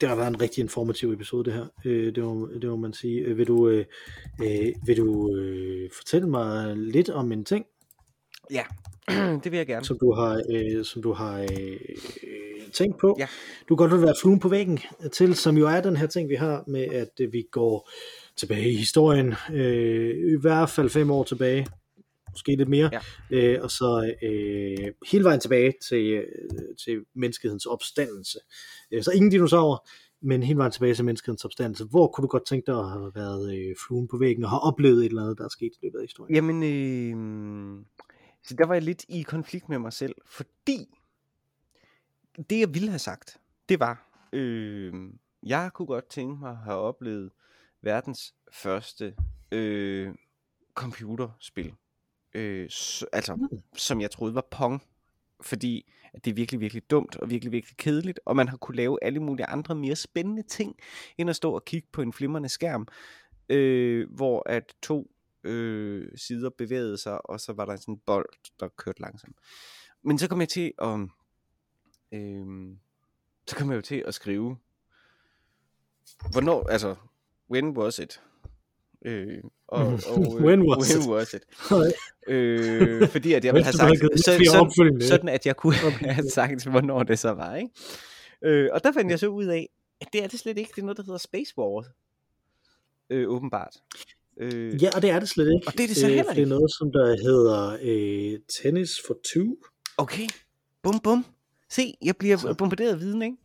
[0.00, 1.66] det har været en rigtig informativ episode, det her.
[1.84, 3.20] Øh, det, må, det må man sige.
[3.20, 3.84] Øh, vil du, øh,
[4.42, 7.66] øh, vil du øh, fortælle mig lidt om en ting,
[8.50, 8.64] Ja,
[9.44, 9.84] det vil jeg gerne.
[9.86, 11.78] som du har, øh, som du har øh,
[12.76, 13.16] tænkt på?
[13.18, 13.26] Ja.
[13.68, 14.78] Du kan godt være fluen på væggen
[15.12, 17.90] til, som jo er den her ting, vi har med, at øh, vi går
[18.36, 19.34] tilbage i historien.
[19.52, 21.66] Øh, I hvert fald fem år tilbage.
[22.30, 22.90] Måske lidt mere.
[22.92, 23.00] Ja.
[23.36, 26.24] Øh, og så øh, hele vejen tilbage til, øh,
[26.84, 28.38] til menneskehedens opstandelse.
[28.90, 29.88] Øh, så ingen dinosaurer,
[30.22, 31.84] men hele vejen tilbage til menneskehedens opstandelse.
[31.84, 34.60] Hvor kunne du godt tænke dig at have været øh, fluen på væggen og have
[34.60, 36.34] oplevet et eller andet, der er sket i løbet af historien?
[36.34, 37.84] Jamen, øh,
[38.44, 40.86] så der var jeg lidt i konflikt med mig selv, fordi
[42.50, 44.94] det jeg ville have sagt, det var, øh,
[45.42, 47.30] jeg kunne godt tænke mig at have oplevet
[47.82, 49.14] verdens første
[49.52, 50.14] øh,
[50.74, 51.74] computerspil.
[52.34, 53.48] Øh, s- altså, Mm.
[53.76, 54.82] som jeg troede var Pong.
[55.40, 58.76] Fordi at det er virkelig, virkelig dumt og virkelig, virkelig kedeligt, og man har kunne
[58.76, 60.76] lave alle mulige andre mere spændende ting,
[61.18, 62.88] end at stå og kigge på en flimrende skærm,
[63.48, 65.10] øh, hvor at to
[65.44, 68.28] øh, sider bevægede sig, og så var der sådan en bold,
[68.60, 69.36] der kørte langsomt.
[70.04, 70.98] Men så kom jeg til at,
[72.12, 72.46] øh,
[73.46, 74.56] så kom jeg jo til at skrive,
[76.32, 76.94] hvornår, altså,
[77.50, 78.20] when was it?
[79.04, 79.38] Øh,
[79.68, 81.08] og, og, øh, When was when it?
[81.10, 81.42] was it?
[82.28, 85.74] øh, fordi at jeg ville have sagt, så, sådan, sådan at jeg kunne
[86.14, 87.70] have sagt, hvornår det så var, ikke?
[88.42, 89.68] Øh, og der fandt jeg så ud af,
[90.00, 91.86] at det er det slet ikke, det er noget, der hedder Space Wars.
[93.10, 93.76] Øh, åbenbart.
[94.40, 95.66] Øh, Ja, og det er det slet ikke.
[95.66, 96.48] Og det er det så Øh, heller for Det er ikke.
[96.50, 99.56] noget, som der hedder øh, Tennis for Two.
[99.96, 100.28] Okay,
[100.82, 101.26] bum bum.
[101.70, 102.54] Se, jeg bliver Så.
[102.54, 103.36] bombarderet af viden, ikke?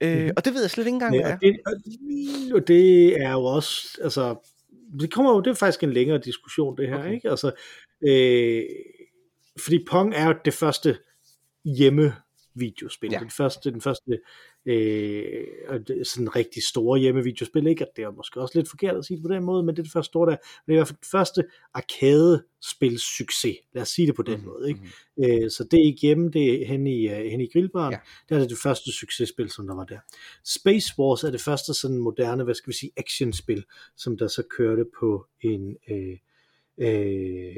[0.00, 0.30] Øh, Mhm.
[0.36, 1.34] og det ved jeg slet ikke engang, hvad Ja, er.
[1.34, 4.36] og, det, og- og det er jo også, altså,
[5.00, 7.12] det kommer jo, det er faktisk en længere diskussion, det her, okay.
[7.14, 7.30] ikke?
[7.30, 7.52] Altså,
[8.08, 8.62] øh,
[9.58, 10.98] fordi Pong er jo det første
[11.64, 12.14] hjemme
[12.54, 13.10] videospil.
[13.12, 13.18] Ja.
[13.18, 14.18] Den første, den første
[14.66, 15.44] øh,
[16.04, 17.84] sådan rigtig store hjemmevideospil, ikke?
[17.88, 19.78] Og det er måske også lidt forkert at sige det på den måde, men det
[19.78, 20.36] er det første store der.
[20.36, 21.44] Men det er i hvert fald det første
[21.74, 23.56] arcade-spil succes.
[23.74, 24.80] Lad os sige det på den Mhm, måde, ikke?
[25.16, 25.24] mhm.
[25.44, 27.92] Øh, så det er ikke hjemme, det er hen i, uh, hen i grillbaren.
[27.92, 27.98] Ja.
[28.28, 29.98] Der er det det første successpil, som der var der.
[30.44, 33.64] Space Wars er det første sådan moderne, hvad skal vi sige, actionspil,
[33.96, 36.18] som der så kørte på en, øh,
[36.78, 37.54] øh,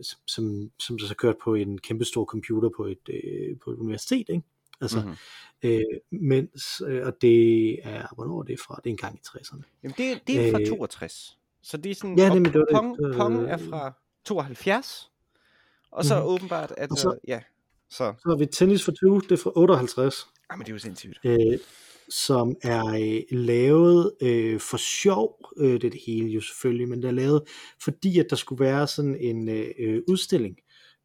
[0.00, 3.70] som, som, som der så kørte på en kæmpe stor computer på et, øh, på
[3.70, 4.42] et universitet, ikke?
[4.80, 5.06] Altså, Mhm.
[5.08, 5.70] mm-hmm.
[5.70, 8.80] øh, mens, øh, og det er, hvornår er det fra?
[8.84, 9.62] Det er engang i 60'erne.
[9.82, 11.38] Jamen, det, det er fra Øh, 62.
[11.62, 12.66] Så det er sådan, ja, nemlig, det var.
[12.80, 13.92] Pong, var- Pong er fra
[14.24, 15.10] 72.
[15.90, 16.26] Og så Mhm.
[16.28, 17.40] åbenbart, at, Og så- øh, ja,
[17.90, 20.26] så, Så har vi Tennis for 20, det er fra 58.
[20.50, 21.18] ah, men det er jo sindssygt.
[21.24, 21.58] øh,
[22.08, 27.02] som er øh, lavet øh, for sjov, øh, det er det hele jo selvfølgelig, men
[27.02, 27.42] det er lavet
[27.82, 30.56] fordi, at der skulle være sådan en øh, øh, udstilling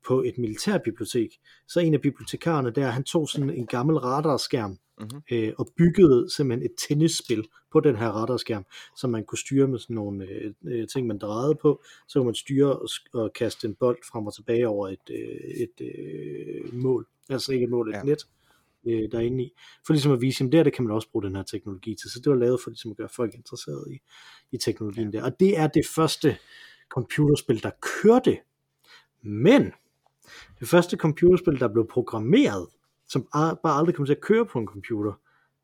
[0.08, 1.30] på et militærbibliotek.
[1.68, 5.22] Så en af bibliotekarerne der, han tog sådan en gammel radarskærm Mhm.
[5.32, 8.66] øh, og byggede simpelthen et tennisspil på den her radarskærm,
[8.98, 11.84] som man kunne styre med sådan nogle øh, øh, ting, man drejede på.
[12.08, 15.52] Så kunne man styre og, og kaste en bold frem og tilbage over et, øh,
[15.64, 17.08] et øh, mål.
[17.30, 18.04] Altså ikke et mål, et ja.
[18.04, 18.28] net
[18.88, 19.52] øh, derinde i.
[19.86, 21.96] For ligesom at vise, at det her, det kan man også bruge den her teknologi
[21.96, 22.12] til.
[22.12, 24.00] Så det var lavet for ligesom at gøre folk interesserede i,
[24.52, 25.18] i teknologien ja.
[25.18, 25.26] der.
[25.26, 26.38] Og det er det første
[26.90, 28.38] computerspil, der kørte.
[29.22, 29.72] Men
[30.60, 32.68] det første computerspil, der blev programmeret,
[33.08, 35.14] som bare aldrig kom til at køre på en computer,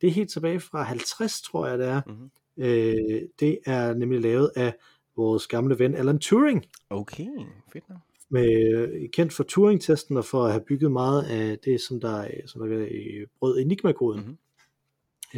[0.01, 2.01] det er helt tilbage fra 50, tror jeg det er.
[2.07, 2.31] Mhm.
[2.57, 4.73] Øh, det er nemlig lavet af
[5.15, 7.27] vores gamle ven Alan Turing, Okay,
[7.73, 7.97] fedt nok.
[8.29, 12.21] Med, øh, kendt for Turing-testen og for at have bygget meget af det, som der,
[12.21, 14.37] øh, som der øh, brød Enigma-koden Mhm.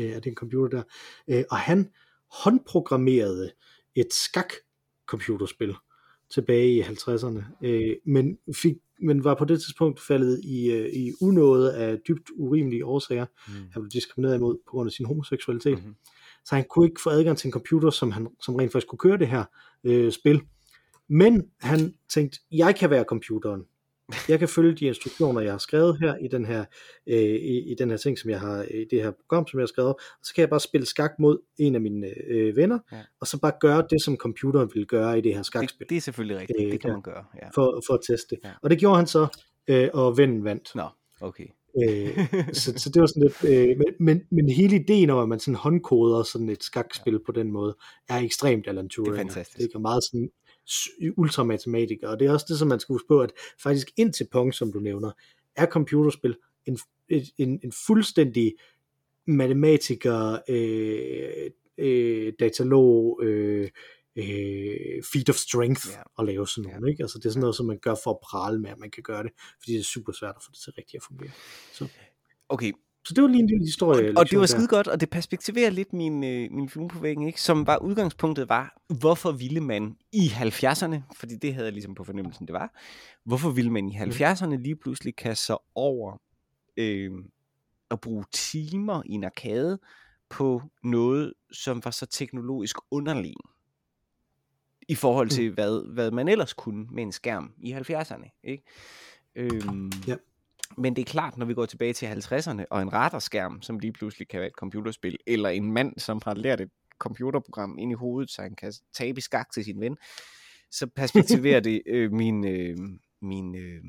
[0.04, 0.84] øh, af den computer der.
[1.38, 1.90] Øh, og han
[2.44, 3.52] håndprogrammerede
[3.96, 5.76] et skak-computerspil
[6.34, 11.12] tilbage i 50'erne, øh, men, fik, men var på det tidspunkt faldet i, øh, i
[11.22, 13.26] unåde af dybt urimelige årsager.
[13.48, 13.54] Mm.
[13.54, 15.84] Han blev diskrimineret imod på grund af sin homoseksualitet.
[15.84, 15.96] Mhm.
[16.46, 19.00] Så han kunne ikke få adgang til en computer, som, han, som rent faktisk kunne
[19.00, 19.44] køre det her
[19.84, 20.42] øh, spil.
[21.10, 23.62] Men han tænkte, jeg kan være computeren.
[24.30, 26.66] Jeg kan følge de instruktioner, jeg har skrevet her i den her,
[27.08, 29.64] øh, i, i den her ting, som jeg har, i det her program, som jeg
[29.64, 32.80] har skrevet, og så kan jeg bare spille skak mod en af mine øh, venner,
[32.92, 32.98] Ja.
[33.22, 35.98] og så bare gøre det, som computeren ville gøre i det her skakspil, Det, det
[35.98, 37.24] er selvfølgelig rigtigt, Øh, det kan man gøre.
[37.42, 37.48] Ja.
[37.56, 38.40] for, for at teste det.
[38.44, 38.52] Ja.
[38.62, 39.28] Og det gjorde han så,
[39.68, 40.72] øh, og vennen vandt.
[40.76, 40.88] Nå,
[41.22, 41.46] okay.
[41.84, 42.18] Øh,
[42.62, 45.40] så, så det var sådan lidt, øh, men, men, men hele ideen om, at man
[45.40, 47.20] sådan håndkoder sådan et skakspil ja.
[47.26, 47.76] på den måde,
[48.10, 49.16] er ekstremt Alan Turing.
[49.16, 49.58] fantastisk.
[49.70, 50.30] Det er meget sådan
[51.18, 53.32] ultramatematiker, og det er også det, som man skal huske på, at
[53.64, 55.12] faktisk indtil Pong, som du nævner,
[55.56, 56.80] er computerspil en,
[57.38, 58.54] en, en fuldstændig
[59.28, 63.70] matematiker, øh, øh, datalog, øh,
[64.16, 66.02] øh, feat of strength Ja.
[66.20, 66.92] at lave sådan noget.
[66.92, 67.04] Ikke?
[67.04, 69.04] Altså, det er sådan noget, som man gør for at prale med, at man kan
[69.04, 71.32] gøre det, fordi det er super svært at få det til rigtigt at fungere.
[71.74, 71.88] Så,
[72.50, 72.72] Okay,
[73.06, 74.18] så det var lige en lille historie.
[74.18, 77.28] og det var skide godt, og det perspektiverer lidt min, øh, min film på væggen,
[77.28, 77.42] ikke?
[77.42, 82.04] som var udgangspunktet var, hvorfor ville man i 70'erne, fordi det havde jeg ligesom på
[82.04, 82.74] fornemmelsen, det var,
[83.26, 86.18] hvorfor ville man i 70'erne lige pludselig kaste sig over
[86.78, 87.12] øh,
[87.92, 89.80] at bruge timer i en arcade
[90.30, 93.50] på noget, som var så teknologisk underlegen
[94.88, 98.40] i forhold til, hvad, hvad man ellers kunne med en skærm i 70'erne.
[98.44, 98.64] Ikke?
[99.36, 100.16] Øhm, Ja.
[100.78, 103.94] Men det er klart, når vi går tilbage til 50'erne, og en radarskærm, som lige
[103.94, 107.96] pludselig kan være et computerspil, eller en mand, som har lært et computerprogram ind i
[107.96, 109.98] hovedet, så han kan tabe i skak til sin ven,
[110.72, 112.48] så perspektiverer det øh, min...
[112.48, 112.78] Øh,
[113.22, 113.84] min øh...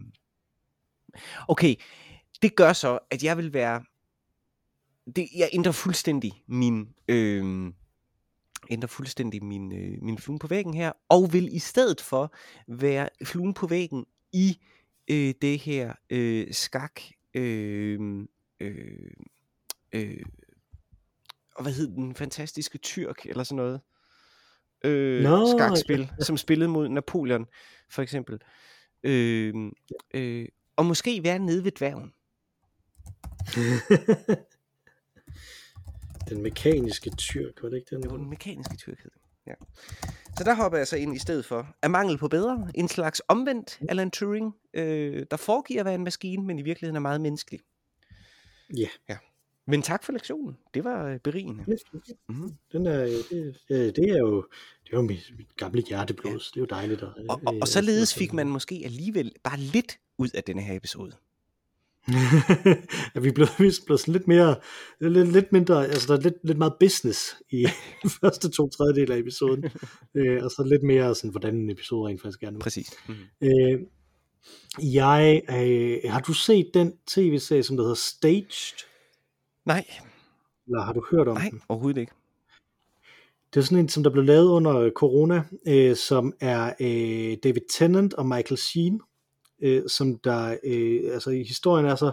[1.49, 1.75] Okay,
[2.43, 3.83] det gør så, at jeg vil være...
[5.17, 6.89] Det, jeg ændrer fuldstændig min...
[7.09, 7.73] Øh,
[8.71, 12.35] ændrer fuldstændig min, øh, min flue på væggen her, og vil i stedet for
[12.69, 14.59] være fluen på væggen i
[15.11, 17.01] øh, det her øh, skak,
[17.35, 18.27] øh,
[18.61, 19.11] øh,
[19.93, 20.25] øh,
[21.55, 23.81] og hvad hed den fantastiske tyrk, eller sådan noget,
[24.85, 27.47] øh, Nå, skakspil, som spillede mod Napoleon,
[27.89, 28.41] for eksempel.
[29.03, 29.55] Øh,
[30.15, 32.13] øh, og måske være nede ved dværgen.
[36.29, 38.03] den mekaniske tyrk, var det ikke den?
[38.03, 39.11] Det var den mekaniske tyrkhed.
[39.47, 39.55] Ja.
[40.39, 41.77] Så der hopper jeg så ind i stedet for.
[41.83, 42.71] Er mangel på bedre?
[42.75, 46.97] En slags omvendt Alan Turing, øh, der foregiver at være en maskine, men i virkeligheden
[46.97, 47.61] er meget menneskelig.
[48.77, 48.89] Ja.
[49.09, 49.17] ja.
[49.67, 50.57] Men tak for lektionen.
[50.75, 51.65] Det var øh, berigende.
[52.29, 52.57] Mm-hmm.
[52.73, 54.47] Den er, det, det, det er jo
[54.85, 56.33] det er jo mit, mit gamle hjerteblod.
[56.33, 56.39] Ja.
[56.39, 57.03] Det er jo dejligt.
[57.03, 60.77] At, Og, og, og således fik man måske alligevel bare lidt ud af denne her
[60.77, 61.13] episode.
[63.15, 64.57] ja, vi er blevet, vi er blevet sådan lidt mere,
[65.01, 67.67] lidt, lidt mindre, altså der er lidt, lidt meget business i
[68.21, 69.65] første to tredjedel af episoden,
[70.15, 72.59] øh, og så lidt mere sådan, hvordan en episode rent faktisk er nu.
[72.59, 72.91] Præcis.
[73.09, 73.49] Mm-hmm.
[73.49, 73.81] Øh,
[74.95, 78.87] jeg, øh, har du set den tv-serie, som der hedder Staged?
[79.67, 79.85] Nej,
[80.67, 81.63] Eller har du hørt om nej, den?
[81.69, 82.13] overhovedet ikke.
[83.55, 87.63] Det er sådan en, som der blev lavet under corona, øh, som er øh, David
[87.71, 89.01] Tennant og Michael Sheen,
[89.61, 92.13] øh, som der, øh, altså i historien er så,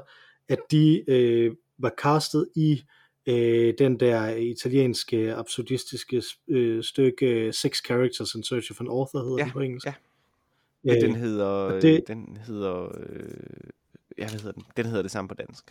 [0.50, 2.84] at de øh, var castet i
[3.26, 9.38] øh, den der italienske absurdistiske øh, stykke Six Characters in Search of an Author, hedder
[9.38, 9.86] Ja, den på engelsk.
[9.88, 9.92] ja.
[9.92, 9.96] Øh,
[10.86, 12.08] Ja, den hedder, og det...
[12.08, 13.30] den hedder, øh,
[14.18, 14.64] ja, hvad hedder den?
[14.78, 15.64] Den hedder det samme på dansk.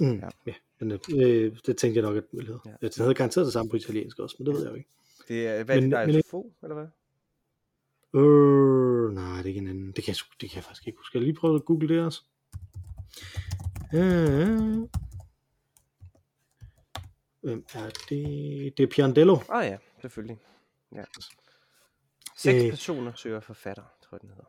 [0.00, 0.28] Mm, Ja.
[0.46, 0.52] ja.
[0.80, 2.60] men øh, det tænkte jeg nok, at den ville hedde.
[2.66, 2.70] Ja.
[2.80, 4.88] Den hedder garanteret det samme på italiensk også, men det ved jeg jo ikke.
[5.28, 6.86] Det er, hvad er det, der er men- Fo, eller hvad?
[8.14, 9.92] Øh, nej, det er ikke en anden.
[9.92, 11.10] Det kan, jeg, det kan jeg faktisk ikke huske.
[11.10, 12.22] Skal jeg lige prøve at google det også?
[13.94, 14.88] Øh,
[17.42, 18.78] hvem er det?
[18.78, 19.38] Det er Pirandello.
[19.48, 20.38] Ah ja, selvfølgelig.
[20.94, 21.04] Ja.
[22.36, 22.70] Seks Øh.
[22.70, 24.44] personer søger forfatter, tror jeg den hedder.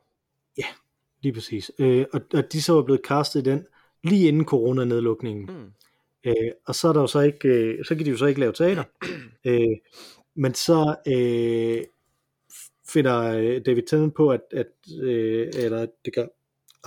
[1.26, 1.72] Lige præcis.
[1.80, 3.66] Øh, og, og de så var blevet castet i den
[4.03, 5.45] lige inden coronanedlukningen.
[5.45, 5.72] Mm.
[6.24, 8.39] Øh, og så er der jo så ikke, øh, så kan de jo så ikke
[8.39, 8.84] lave teater.
[9.47, 9.78] øh,
[10.36, 11.84] men så øh,
[12.89, 14.67] finder øh, David Tennant på, at, at
[15.01, 16.25] øh, eller det gør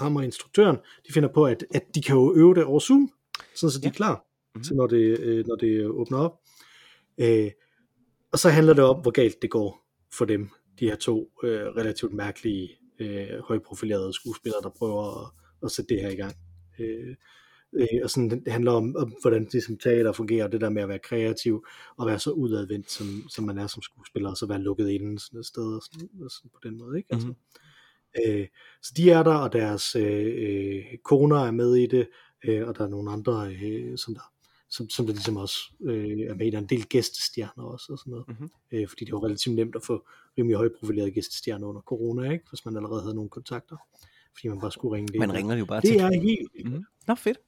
[0.01, 0.77] ham og instruktøren,
[1.09, 3.11] de finder på, at, at de kan jo øve det over Zoom,
[3.55, 3.89] sådan så de Ja.
[3.89, 4.25] er klar,
[4.55, 4.65] Mhm.
[4.65, 6.41] til når det, øh, når det åbner op.
[7.19, 7.51] Øh,
[8.33, 10.49] og så handler det om, hvor galt det går for dem,
[10.81, 12.69] de her to øh, relativt mærkelige,
[12.99, 15.31] øh, højprofilerede skuespillere, der prøver at,
[15.63, 16.35] at sætte det her i gang.
[16.81, 17.17] Øh,
[17.73, 20.83] øh, og sådan, det handler om, om hvordan det som teater fungerer, det der med
[20.83, 21.67] at være kreativ,
[21.97, 25.19] og være så udadvendt, som, som man er som skuespiller, og så være lukket inde
[25.19, 26.97] sådan et sted, og sådan, og sådan på den måde.
[26.99, 27.09] Ikke?
[27.13, 27.37] Altså, Mhm.
[28.27, 28.47] øh,
[28.83, 32.09] så de er der, og deres øh, øh, koner er med i det,
[32.45, 34.33] øh, og der er nogle andre, øh, som der
[34.71, 36.53] som, som der ligesom også øh, er med.
[36.53, 38.29] Der er en del gæstestjerner også, og sådan noget.
[38.29, 38.51] Mhm.
[38.73, 40.07] Øh, fordi det var relativt nemt at få
[40.39, 42.45] rimelig højprofilerede gæstestjerner under corona, ikke?
[42.51, 43.77] hvis man allerede havde nogle kontakter.
[44.35, 45.19] Fordi man bare skulle ringe det.
[45.19, 45.97] Man ringer det jo bare Det til.
[46.01, 46.85] er helt, vildt Mm.
[47.09, 47.39] Nå, fedt.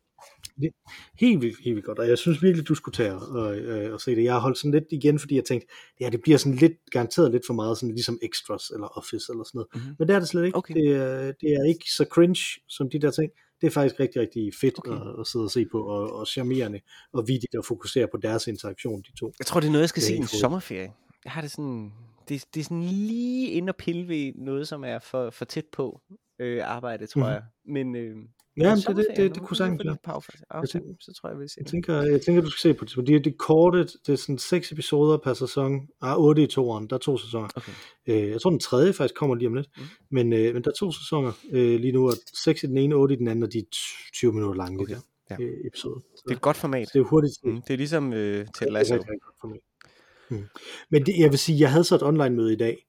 [1.20, 4.00] Helt vildt, helt vildt godt, og jeg synes virkelig, du skulle tage og, øh, og
[4.00, 4.24] se det.
[4.24, 5.68] Jeg har holdt sådan lidt igen, fordi jeg tænkte,
[6.00, 9.44] ja, det bliver sådan lidt, garanteret lidt for meget, sådan ligesom extras eller office eller
[9.44, 9.68] sådan noget.
[9.74, 9.94] Mhm.
[9.98, 10.58] Men det er det slet ikke.
[10.58, 10.74] Okay.
[10.74, 13.30] Det, er, det er ikke så cringe som de der ting.
[13.61, 14.92] Det er faktisk rigtig, rigtig fedt Okay.
[14.92, 16.80] at, at sidde og se på, og, og charmerende,
[17.12, 19.32] og vigtigt at fokusere på deres interaktion, de to.
[19.38, 20.92] Jeg tror, det er noget, jeg skal Det se i en sommerferie.
[21.24, 21.92] Jeg har det sådan...
[22.28, 25.64] Det, det er sådan lige ind og pille ved noget, som er for, for tæt
[25.72, 26.00] på
[26.38, 27.30] øh, arbejde, tror Mhm.
[27.30, 27.42] jeg.
[27.66, 28.16] Men, øh,
[28.61, 29.96] Ja, det, det, det, det kunne sagtens være.
[30.61, 31.70] Jeg tænker, så tror jeg, se jeg det.
[31.70, 34.38] tænker, jeg tænker, du skal se på det, fordi det er korte, det er sådan
[34.38, 37.48] seks episoder per sæson, ah, otte i toeren, der er to sæsoner.
[37.56, 37.72] Okay.
[38.06, 39.82] Øh, jeg tror, den tredje faktisk kommer lige om lidt, Mm.
[40.11, 42.12] men, øh, men der er to sæsoner øh, lige nu, og
[42.44, 43.62] seks i den ene, otte i den anden, og de er
[44.14, 45.00] 20 minutter lange, Okay, de
[45.30, 45.36] ja.
[45.36, 46.00] der øh, episoder.
[46.16, 46.86] Så, Det er et godt format.
[46.88, 47.34] så det er hurtigt.
[47.44, 49.61] Mm, det er ligesom øh, Ted Det er godt.
[50.30, 50.44] Mm.
[50.90, 52.86] Men det, jeg vil sige, jeg havde så et online møde i dag,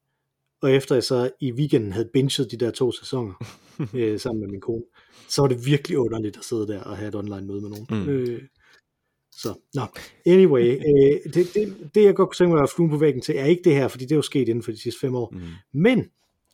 [0.62, 3.34] og efter jeg så i weekenden havde binget de der to sæsoner
[3.96, 4.84] øh, sammen med min kone,
[5.30, 7.88] så var det virkelig underligt at sidde der og have et online møde med nogen.
[7.90, 8.10] Mm.
[8.10, 8.42] Øh,
[9.32, 9.82] så, nå.
[10.26, 13.36] Anyway, øh, det, det, det jeg godt kunne tænke mig at flue på væggen til,
[13.38, 15.30] er ikke det her, fordi det er jo sket inden for de sidste fem år.
[15.34, 15.42] Mm.
[15.74, 16.06] Men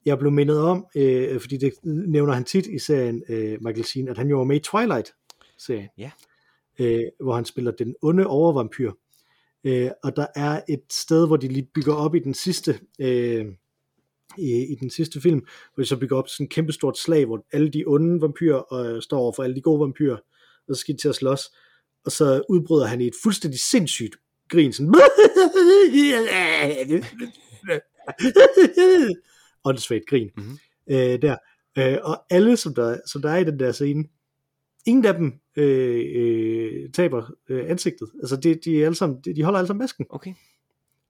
[0.05, 4.07] jeg blev mindet om, øh, fordi det nævner han tit i serien, øh, Michael Sheen,
[4.07, 6.11] at han jo var med i Twilight-serien, Ja.
[6.79, 8.91] øh, hvor han spiller den onde overvampyr.
[9.63, 13.45] Øh, og der er et sted, hvor de lige bygger op i den sidste øh,
[14.37, 17.45] i, i den sidste film, hvor de så bygger op sådan et kæmpestort slag, hvor
[17.51, 20.17] alle de onde vampyrer øh, står over for alle de gode vampyrer,
[20.67, 21.41] og så skal de til at slås,
[22.05, 24.15] og så udbryder han i et fuldstændig sindssygt
[24.49, 24.93] grin, sådan
[29.65, 30.57] åndssvagt grin Mhm.
[30.89, 31.35] øh, der.
[31.77, 34.03] Øh, og alle, som der, som der er i den der scene,
[34.85, 38.09] ingen af dem øh, øh, taber øh, ansigtet.
[38.19, 40.05] Altså, de, de, er alle sammen, de, de holder alle sammen masken.
[40.09, 40.33] Okay.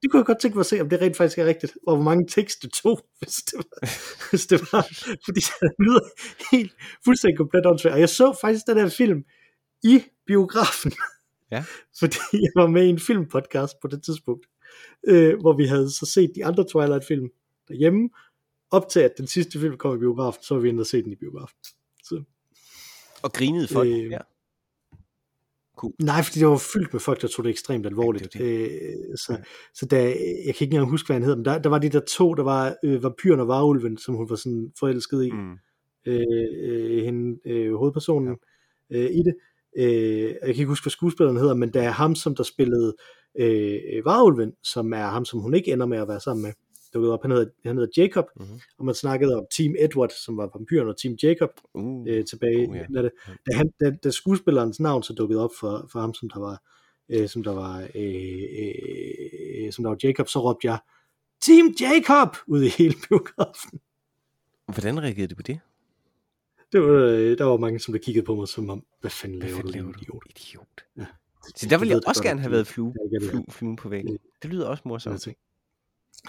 [0.02, 1.96] Det kunne jeg godt tænke mig at se, om det rent faktisk er rigtigt, og
[1.96, 3.88] hvor mange tekst det tog, hvis det var,
[4.30, 4.82] hvis det var
[5.26, 6.00] fordi det lyder
[6.52, 6.74] helt
[7.06, 7.94] fuldstændig komplet åndssvagt.
[7.94, 9.24] Og jeg så faktisk den her film
[9.84, 10.92] i biografen,
[11.52, 11.64] Ja.
[12.00, 14.46] fordi jeg var med i en filmpodcast på det tidspunkt,
[15.08, 17.30] øh, hvor vi havde så set de andre Twilight-film
[17.68, 18.10] derhjemme,
[18.72, 21.04] op til at den sidste film kom i biografen, så var vi inde og se
[21.04, 21.58] den i biografen.
[22.04, 22.24] Så,
[23.22, 24.04] Og grinede for det.
[24.04, 24.18] Øh, Ja.
[26.02, 28.36] Nej, fordi det var fyldt med folk, der tog det ekstremt alvorligt.
[28.36, 29.38] Ja, det øh, så, Ja.
[29.74, 30.16] så der, jeg
[30.46, 32.44] kan ikke engang huske, hvad han hedder, men der, der var de der to, der
[32.44, 35.32] var øh, vampyren og varulven, som hun var sådan forelsket i.
[35.32, 35.54] Mm.
[36.06, 36.22] øh,
[36.64, 38.38] øh, hende, øh, hovedpersonen
[38.92, 38.98] ja.
[38.98, 39.36] øh, i det.
[39.78, 42.96] Øh, jeg kan ikke huske, hvad skuespilleren hedder, men det er ham, som der spillede
[43.40, 46.52] øh, Varulven, som er ham, som hun ikke ender med at være sammen med.
[46.94, 47.22] Dukket op.
[47.22, 48.60] Han hedder, han hedder Jacob, Mm-hmm.
[48.78, 52.06] og man snakkede om Team Edward, som var vampyren, og Team Jacob Uh.
[52.08, 52.70] øh, tilbage.
[52.70, 52.86] Oh, ja.
[53.02, 53.10] da,
[53.52, 56.62] da, han, da, da skuespillerens navn så dukkede op for, for ham, som der var,
[57.10, 58.44] øh, som der var, øh,
[59.66, 60.80] øh, som der var Jacob, så råbte jeg,
[61.42, 62.36] Team Jacob!
[62.48, 63.80] ud i hele biografen.
[64.74, 65.60] Hvordan reagerede du på det?
[66.72, 69.38] Det var, øh, der var mange, som der kiggede på mig, som om, hvad fanden
[69.40, 70.24] Hvad laver du, fanden laver laver idiot?
[70.24, 70.30] du?
[70.30, 70.86] Idiot.
[70.98, 71.06] Ja.
[71.56, 72.94] Så der ville jeg også gerne have været flue,
[73.30, 74.18] flue, flue på væggen.
[74.42, 75.28] Det lyder også morsomt.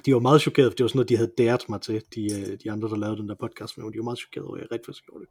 [0.07, 2.25] De var meget chokerede, for det var sådan noget, de havde daret mig til, de,
[2.41, 3.93] øh, de andre, der lavede den der podcast med mig.
[3.93, 5.31] De var meget chokerede over, at jeg rigtig faktisk gjorde det.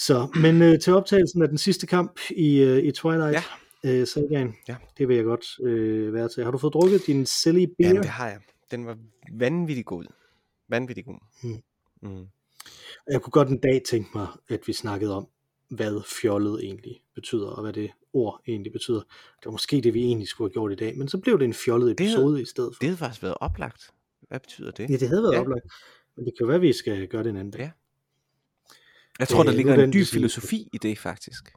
[0.00, 3.44] Så, men øh, til optagelsen af den sidste kamp i, øh, i Twilight,
[3.84, 3.90] Ja.
[4.00, 4.76] øh, sagaen, Ja.
[4.98, 6.44] det vil jeg godt øh, være til.
[6.44, 7.94] Har du fået drukket din silly beer?
[7.94, 8.40] Ja, det har jeg.
[8.70, 8.98] Den var
[9.32, 10.04] vanvittig god.
[10.68, 11.18] Vanvittig god.
[11.42, 11.62] Mm.
[12.02, 12.26] Mm.
[13.10, 15.26] Jeg kunne godt en dag tænke mig, at vi snakkede om,
[15.70, 18.98] hvad fjollet egentlig betyder, og hvad det ord egentlig betyder.
[19.00, 21.44] Det var måske det, vi egentlig skulle have gjort i dag, men så blev det
[21.44, 22.78] en fjollet Det havde- episode i stedet for.
[22.80, 23.90] Det havde faktisk været oplagt.
[24.28, 24.90] Hvad betyder det?
[24.90, 25.40] Ja, det havde været Ja.
[25.40, 25.64] oplagt.
[26.16, 27.60] Men det kan jo være, at vi skal gøre det en anden dag.
[27.60, 27.70] Ja.
[29.18, 31.52] Jeg tror, der Øh, ligger nu en dyb filosofi i det, faktisk.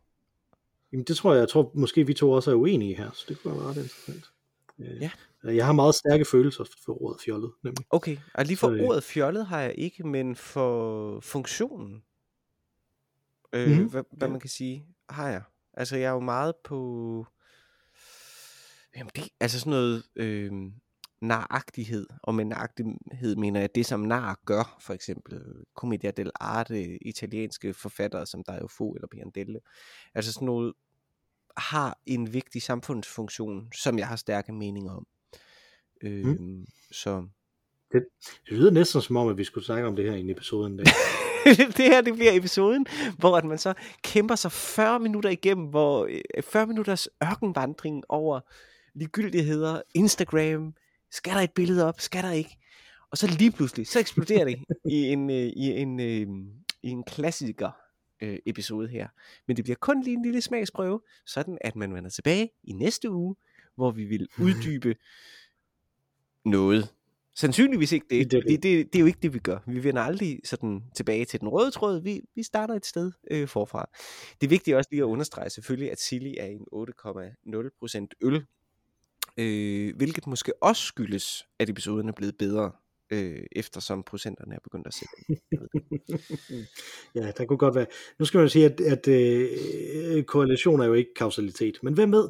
[0.92, 3.42] Jamen det tror jeg, jeg tror måske vi to også er uenige her, så det
[3.42, 4.32] kunne være ret interessant.
[4.80, 5.12] Øh, Ja.
[5.44, 7.86] Jeg har meget stærke følelser for ordet fjollet, nemlig.
[7.90, 12.04] Okay, og lige for Så, øh, ordet fjollet har jeg ikke, men for funktionen,
[13.54, 13.90] øh, Mhm.
[13.90, 14.32] hvad, hvad Ja.
[14.32, 15.42] man kan sige, har jeg.
[15.74, 17.26] Altså jeg er jo meget på,
[18.96, 20.52] jamen det, altså sådan noget øh,
[21.22, 25.42] naragtighed, og med naragtighed mener jeg det, som nar gør, for eksempel
[25.76, 29.60] Commedia dell'arte, italienske forfattere som Dario eller Pirandello.
[30.16, 30.74] Altså sådan noget
[31.58, 35.08] har en vigtig samfundsfunktion, som jeg har stærke meninger om.
[36.04, 36.66] Øh, Mm.
[36.92, 37.28] Så
[37.92, 40.68] Det lyder næsten som om, at vi skulle snakke om det her i en episode
[40.68, 40.86] en dag.
[41.78, 42.86] det her det bliver episoden,
[43.18, 43.74] hvor at man så
[44.04, 48.40] kæmper sig 40 minutter igennem, hvor øh, 40 minutters ørkenvandring over
[48.94, 50.74] ligegyldigheder, Instagram,
[51.12, 52.58] skal der et billede op, skal der ikke?
[53.12, 56.28] Og så lige pludselig, så eksploderer det i en, øh, i en, øh,
[56.84, 57.72] i en klassiker
[58.22, 59.08] øh, episode her.
[59.48, 63.12] Men det bliver kun lige en lille smagsprøve, sådan at man vender tilbage i næste
[63.12, 63.36] uge,
[63.76, 64.96] hvor vi vil uddybe
[66.46, 66.90] noget.
[67.36, 68.64] Sandsynligvis ikke det, Det er det.
[68.64, 69.58] det, det er jo ikke det, vi gør.
[69.68, 72.02] Vi vender aldrig sådan tilbage til den røde tråd.
[72.02, 73.90] Vi, vi starter et sted øh, forfra.
[74.42, 78.46] Det er vigtigt også lige at understrege selvfølgelig, at Silly er en 8,0% øl,
[79.38, 82.72] øh, hvilket måske også skyldes, at episoden er blevet bedre,
[83.12, 85.42] øh, eftersom procenterne er begyndt at sætte.
[87.16, 87.86] ja, der kunne godt være.
[88.20, 92.12] Nu skal man jo sige, at, at øh, korrelation er jo ikke kausalitet, men hvem
[92.12, 92.30] ved?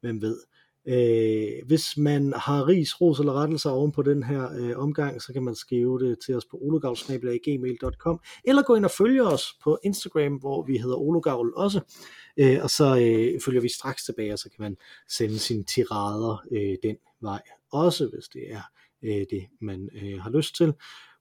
[0.00, 0.40] Hvem ved?
[0.88, 5.32] Øh, hvis man har ris, ros eller rettelser oven på den her øh, omgang, så
[5.32, 9.78] kan man skrive det til os på ologavl.gmail.com eller gå ind og følge os på
[9.84, 11.80] Instagram, hvor vi hedder ologavl også.
[12.36, 14.76] Øh, og så øh, følger vi straks tilbage, og så kan man
[15.08, 18.62] sende sine tirader øh, den vej også, hvis det er
[19.02, 20.74] øh, det, man øh, har lyst til.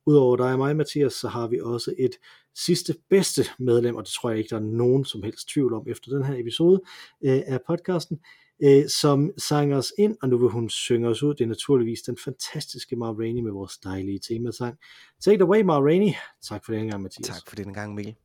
[0.06, 2.16] Udover dig og mig, Mathias, så har vi også et
[2.56, 5.88] sidste bedste medlem, og det tror jeg ikke, der er nogen som helst tvivl om
[5.88, 6.82] efter den her episode
[7.24, 8.20] øh, af podcasten,
[8.64, 11.34] øh, som sang os ind, og nu vil hun synge os ud.
[11.34, 14.76] Det er naturligvis den fantastiske Ma Rainey med vores dejlige temasang.
[15.22, 16.14] Take it away, Ma Rainey.
[16.44, 17.28] Tak for den gang, Mathias.
[17.28, 18.16] Tak for den gang, Mikkel.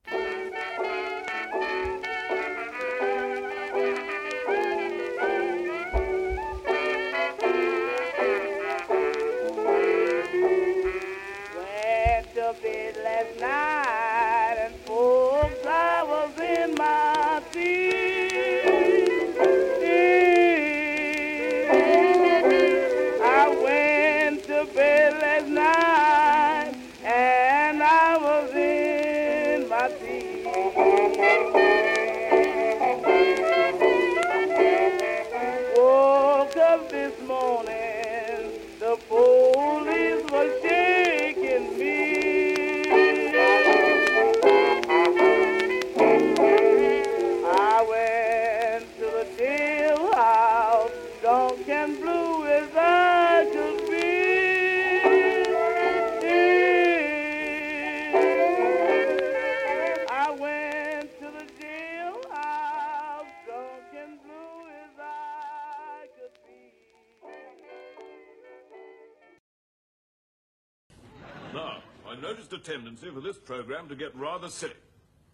[73.03, 74.75] Tendency for this program to get rather silly.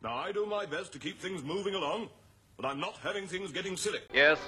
[0.02, 2.08] Now, I do my best to keep things moving along,
[2.56, 3.98] but I'm not having things getting silly.
[4.12, 4.38] Yes,